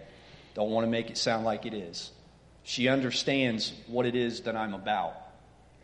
Don't 0.55 0.71
want 0.71 0.87
to 0.87 0.91
make 0.91 1.11
it 1.11 1.19
sound 1.19 1.45
like 1.45 1.67
it 1.67 1.75
is. 1.75 2.13
She 2.63 2.89
understands 2.89 3.73
what 3.89 4.07
it 4.07 4.15
is 4.15 4.43
that 4.43 4.57
I'm 4.57 4.73
about. 4.73 5.15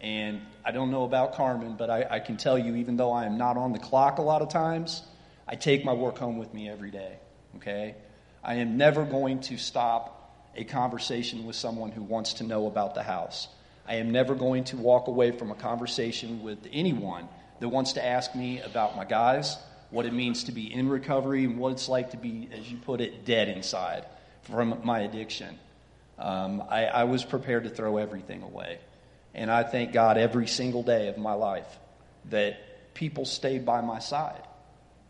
And 0.01 0.41
I 0.65 0.71
don't 0.71 0.91
know 0.91 1.05
about 1.05 1.35
Carmen, 1.35 1.75
but 1.77 1.91
I, 1.91 2.07
I 2.09 2.21
can 2.21 2.37
tell 2.37 2.59
you, 2.59 2.77
even 2.77 2.97
though 2.97 3.13
I 3.13 3.27
am 3.27 3.37
not 3.37 3.57
on 3.57 3.73
the 3.73 3.79
clock 3.79 4.19
a 4.19 4.23
lot 4.23 4.41
of 4.41 4.49
times, 4.49 5.03
I 5.47 5.57
take 5.57 5.85
my 5.85 5.93
work 5.93 6.17
home 6.17 6.39
with 6.39 6.55
me 6.55 6.71
every 6.71 6.91
day, 6.91 7.19
okay? 7.57 7.97
I 8.43 8.55
am 8.55 8.79
never 8.79 9.05
going 9.05 9.41
to 9.41 9.59
stop 9.59 10.17
a 10.57 10.65
conversation 10.65 11.45
with 11.45 11.57
someone 11.57 11.91
who 11.91 12.03
wants 12.03 12.35
to 12.35 12.45
know 12.45 12.67
about 12.67 12.95
the 12.95 13.03
house. 13.03 13.49
I 13.87 13.97
am 13.97 14.11
never 14.11 14.35
going 14.35 14.65
to 14.65 14.77
walk 14.77 15.09
away 15.09 15.33
from 15.33 15.51
a 15.51 15.55
conversation 15.55 16.43
with 16.43 16.59
anyone 16.73 17.29
that 17.61 17.69
wants 17.69 17.95
to 17.95 18.05
ask 18.05 18.35
me 18.35 18.61
about 18.61 18.97
my 18.97 19.05
guys, 19.05 19.57
what 19.91 20.07
it 20.07 20.13
means 20.13 20.45
to 20.45 20.53
be 20.53 20.73
in 20.73 20.89
recovery, 20.89 21.45
and 21.45 21.59
what 21.59 21.73
it's 21.73 21.89
like 21.89 22.11
to 22.11 22.17
be, 22.17 22.49
as 22.53 22.71
you 22.71 22.79
put 22.79 23.01
it, 23.01 23.25
dead 23.25 23.49
inside 23.49 24.05
from 24.43 24.81
my 24.83 25.01
addiction. 25.01 25.59
Um, 26.19 26.63
I, 26.69 26.87
I 26.87 27.05
was 27.05 27.25
prepared 27.25 27.65
to 27.65 27.71
throw 27.71 27.97
everything 27.97 28.43
away. 28.43 28.79
And 29.35 29.51
I 29.51 29.63
thank 29.63 29.93
God 29.93 30.19
every 30.19 30.47
single 30.47 30.83
day 30.83 31.09
of 31.09 31.17
my 31.17 31.35
life 31.35 31.79
that 32.31 32.95
people 32.95 33.25
stayed 33.25 33.65
by 33.65 33.81
my 33.81 33.99
side 33.99 34.43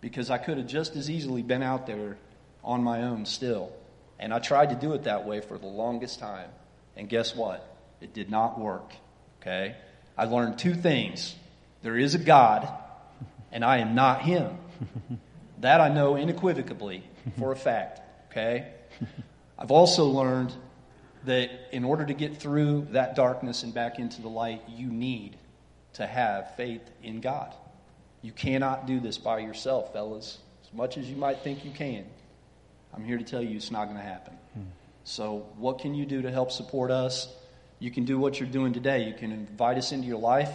because 0.00 0.30
I 0.30 0.38
could 0.38 0.58
have 0.58 0.66
just 0.66 0.96
as 0.96 1.10
easily 1.10 1.42
been 1.42 1.62
out 1.62 1.86
there 1.86 2.16
on 2.62 2.82
my 2.82 3.02
own 3.02 3.24
still. 3.26 3.72
And 4.18 4.34
I 4.34 4.38
tried 4.38 4.70
to 4.70 4.76
do 4.76 4.92
it 4.92 5.04
that 5.04 5.26
way 5.26 5.40
for 5.40 5.56
the 5.56 5.66
longest 5.66 6.18
time. 6.18 6.50
And 6.96 7.08
guess 7.08 7.34
what? 7.34 7.66
It 8.00 8.12
did 8.12 8.30
not 8.30 8.60
work. 8.60 8.92
Okay? 9.40 9.74
I 10.16 10.26
learned 10.26 10.58
two 10.58 10.74
things 10.74 11.34
there 11.82 11.96
is 11.96 12.14
a 12.14 12.18
God, 12.18 12.68
and 13.52 13.64
I 13.64 13.78
am 13.78 13.94
not 13.94 14.22
Him. 14.22 14.56
That 15.60 15.80
I 15.80 15.88
know 15.88 16.16
unequivocally 16.16 17.04
for 17.38 17.52
a 17.52 17.56
fact. 17.56 18.00
Okay? 18.30 18.72
I've 19.58 19.70
also 19.70 20.06
learned 20.06 20.54
that 21.24 21.50
in 21.72 21.84
order 21.84 22.06
to 22.06 22.14
get 22.14 22.38
through 22.38 22.88
that 22.92 23.14
darkness 23.14 23.62
and 23.62 23.74
back 23.74 23.98
into 23.98 24.22
the 24.22 24.28
light, 24.28 24.62
you 24.68 24.86
need 24.86 25.36
to 25.94 26.06
have 26.06 26.54
faith 26.56 26.82
in 27.02 27.20
God. 27.20 27.54
You 28.22 28.32
cannot 28.32 28.86
do 28.86 29.00
this 29.00 29.18
by 29.18 29.40
yourself, 29.40 29.92
fellas. 29.92 30.38
As 30.64 30.72
much 30.72 30.96
as 30.96 31.10
you 31.10 31.16
might 31.16 31.40
think 31.40 31.64
you 31.64 31.70
can, 31.70 32.06
I'm 32.94 33.04
here 33.04 33.18
to 33.18 33.24
tell 33.24 33.42
you 33.42 33.56
it's 33.56 33.70
not 33.70 33.84
going 33.86 33.96
to 33.96 34.02
happen. 34.02 34.34
So, 35.04 35.46
what 35.56 35.78
can 35.78 35.94
you 35.94 36.06
do 36.06 36.22
to 36.22 36.30
help 36.30 36.52
support 36.52 36.90
us? 36.90 37.28
You 37.78 37.90
can 37.90 38.04
do 38.04 38.18
what 38.18 38.38
you're 38.38 38.48
doing 38.48 38.72
today. 38.72 39.04
You 39.04 39.14
can 39.14 39.32
invite 39.32 39.78
us 39.78 39.92
into 39.92 40.06
your 40.06 40.18
life. 40.18 40.52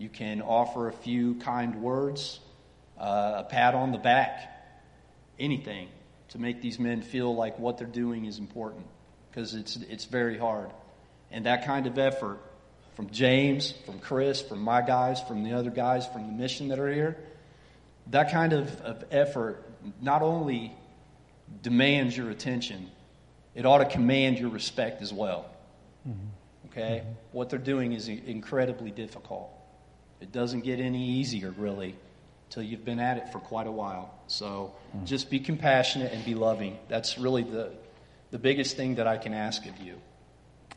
You 0.00 0.08
can 0.08 0.40
offer 0.40 0.88
a 0.88 0.94
few 0.94 1.34
kind 1.34 1.82
words, 1.82 2.40
uh, 2.98 3.34
a 3.36 3.44
pat 3.44 3.74
on 3.74 3.92
the 3.92 3.98
back, 3.98 4.50
anything 5.38 5.88
to 6.30 6.38
make 6.38 6.62
these 6.62 6.78
men 6.78 7.02
feel 7.02 7.36
like 7.36 7.58
what 7.58 7.76
they're 7.76 7.86
doing 7.86 8.24
is 8.24 8.38
important 8.38 8.86
because 9.28 9.54
it's, 9.54 9.76
it's 9.76 10.06
very 10.06 10.38
hard. 10.38 10.70
And 11.30 11.44
that 11.44 11.66
kind 11.66 11.86
of 11.86 11.98
effort 11.98 12.38
from 12.94 13.10
James, 13.10 13.74
from 13.84 13.98
Chris, 13.98 14.40
from 14.40 14.62
my 14.62 14.80
guys, 14.80 15.20
from 15.20 15.44
the 15.44 15.52
other 15.52 15.68
guys 15.68 16.06
from 16.06 16.28
the 16.28 16.32
mission 16.32 16.68
that 16.68 16.78
are 16.78 16.90
here, 16.90 17.18
that 18.06 18.32
kind 18.32 18.54
of, 18.54 18.80
of 18.80 19.04
effort 19.10 19.62
not 20.00 20.22
only 20.22 20.74
demands 21.60 22.16
your 22.16 22.30
attention, 22.30 22.90
it 23.54 23.66
ought 23.66 23.78
to 23.78 23.84
command 23.84 24.38
your 24.38 24.48
respect 24.48 25.02
as 25.02 25.12
well. 25.12 25.44
Okay? 26.70 27.04
What 27.32 27.50
they're 27.50 27.58
doing 27.58 27.92
is 27.92 28.08
incredibly 28.08 28.90
difficult. 28.90 29.58
It 30.20 30.32
doesn't 30.32 30.60
get 30.60 30.80
any 30.80 31.04
easier, 31.04 31.50
really, 31.56 31.94
till 32.50 32.62
you've 32.62 32.84
been 32.84 33.00
at 33.00 33.16
it 33.16 33.32
for 33.32 33.38
quite 33.38 33.66
a 33.66 33.72
while. 33.72 34.14
So 34.26 34.74
just 35.04 35.30
be 35.30 35.40
compassionate 35.40 36.12
and 36.12 36.24
be 36.24 36.34
loving. 36.34 36.78
That's 36.88 37.18
really 37.18 37.42
the, 37.42 37.72
the 38.30 38.38
biggest 38.38 38.76
thing 38.76 38.96
that 38.96 39.06
I 39.06 39.16
can 39.16 39.32
ask 39.32 39.66
of 39.66 39.78
you. 39.78 40.00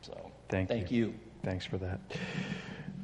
So 0.02 0.32
Thank 0.50 0.70
thank 0.70 0.92
you. 0.92 1.06
you. 1.08 1.14
Thanks 1.44 1.66
for 1.66 1.78
that. 1.78 2.00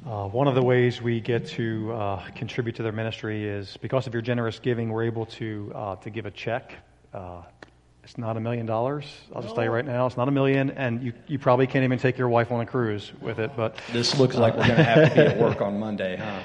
Uh, 0.06 0.28
one 0.28 0.48
of 0.48 0.54
the 0.54 0.62
ways 0.62 1.02
we 1.02 1.20
get 1.20 1.46
to 1.46 1.92
uh, 1.92 2.30
contribute 2.34 2.76
to 2.76 2.82
their 2.82 2.92
ministry 2.92 3.46
is 3.46 3.76
because 3.82 4.06
of 4.06 4.14
your 4.14 4.22
generous 4.22 4.58
giving, 4.58 4.88
we're 4.88 5.04
able 5.04 5.26
to 5.26 5.72
uh, 5.74 5.96
to 5.96 6.08
give 6.08 6.24
a 6.24 6.30
check. 6.30 6.74
It's 8.04 8.16
not 8.18 8.36
a 8.36 8.40
million 8.40 8.66
dollars. 8.66 9.04
I'll 9.34 9.42
just 9.42 9.54
tell 9.54 9.62
you 9.64 9.70
right 9.70 9.84
now, 9.84 10.06
it's 10.06 10.16
not 10.16 10.26
a 10.26 10.30
million, 10.30 10.70
and 10.70 11.02
you, 11.02 11.12
you 11.28 11.38
probably 11.38 11.66
can't 11.66 11.84
even 11.84 11.98
take 11.98 12.18
your 12.18 12.28
wife 12.28 12.50
on 12.50 12.60
a 12.60 12.66
cruise 12.66 13.12
with 13.20 13.38
it. 13.38 13.52
But 13.56 13.76
This 13.92 14.18
looks 14.18 14.36
like 14.36 14.54
we're 14.56 14.64
going 14.66 14.76
to 14.78 14.82
have 14.84 15.10
to 15.10 15.14
be 15.14 15.20
at 15.20 15.38
work 15.38 15.60
on 15.60 15.78
Monday, 15.78 16.16
huh? 16.16 16.40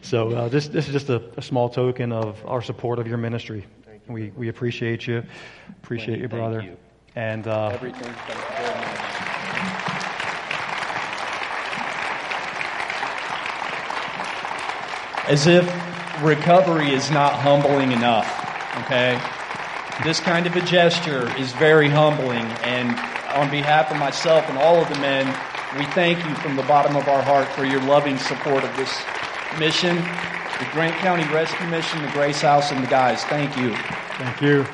so 0.00 0.30
uh, 0.32 0.48
this 0.48 0.68
this 0.68 0.86
is 0.86 0.92
just 0.92 1.10
a, 1.10 1.22
a 1.36 1.42
small 1.42 1.68
token 1.68 2.10
of 2.10 2.42
our 2.46 2.62
support 2.62 2.98
of 2.98 3.06
your 3.06 3.18
ministry. 3.18 3.66
We 4.08 4.30
we 4.36 4.48
appreciate 4.48 5.06
you, 5.06 5.22
appreciate 5.82 6.16
you, 6.20 6.28
Thank 6.28 6.40
brother, 6.40 6.62
you. 6.62 6.76
and 7.14 7.46
uh, 7.46 7.68
Everything. 7.72 8.02
Thank 8.02 8.38
you 8.38 8.64
very 8.66 8.74
much. 8.80 9.00
As 15.26 15.46
if 15.46 15.64
recovery 16.22 16.92
is 16.92 17.10
not 17.10 17.32
humbling 17.34 17.92
enough, 17.92 18.28
okay? 18.84 19.18
This 20.02 20.18
kind 20.18 20.46
of 20.46 20.56
a 20.56 20.60
gesture 20.62 21.34
is 21.38 21.52
very 21.52 21.88
humbling, 21.88 22.46
and 22.64 22.90
on 23.34 23.48
behalf 23.48 23.92
of 23.92 23.96
myself 23.96 24.48
and 24.48 24.58
all 24.58 24.76
of 24.76 24.88
the 24.88 24.98
men, 24.98 25.26
we 25.78 25.84
thank 25.86 26.18
you 26.26 26.34
from 26.36 26.56
the 26.56 26.62
bottom 26.64 26.96
of 26.96 27.08
our 27.08 27.22
heart 27.22 27.46
for 27.48 27.64
your 27.64 27.80
loving 27.82 28.18
support 28.18 28.64
of 28.64 28.76
this 28.76 29.02
mission, 29.58 29.96
the 29.96 30.66
Grant 30.72 30.96
County 30.96 31.24
Rescue 31.32 31.66
Mission, 31.68 32.02
the 32.02 32.10
Grace 32.12 32.40
House, 32.40 32.72
and 32.72 32.82
the 32.82 32.88
guys. 32.88 33.24
Thank 33.24 33.56
you. 33.56 33.74
thank 34.18 34.40
you. 34.40 34.66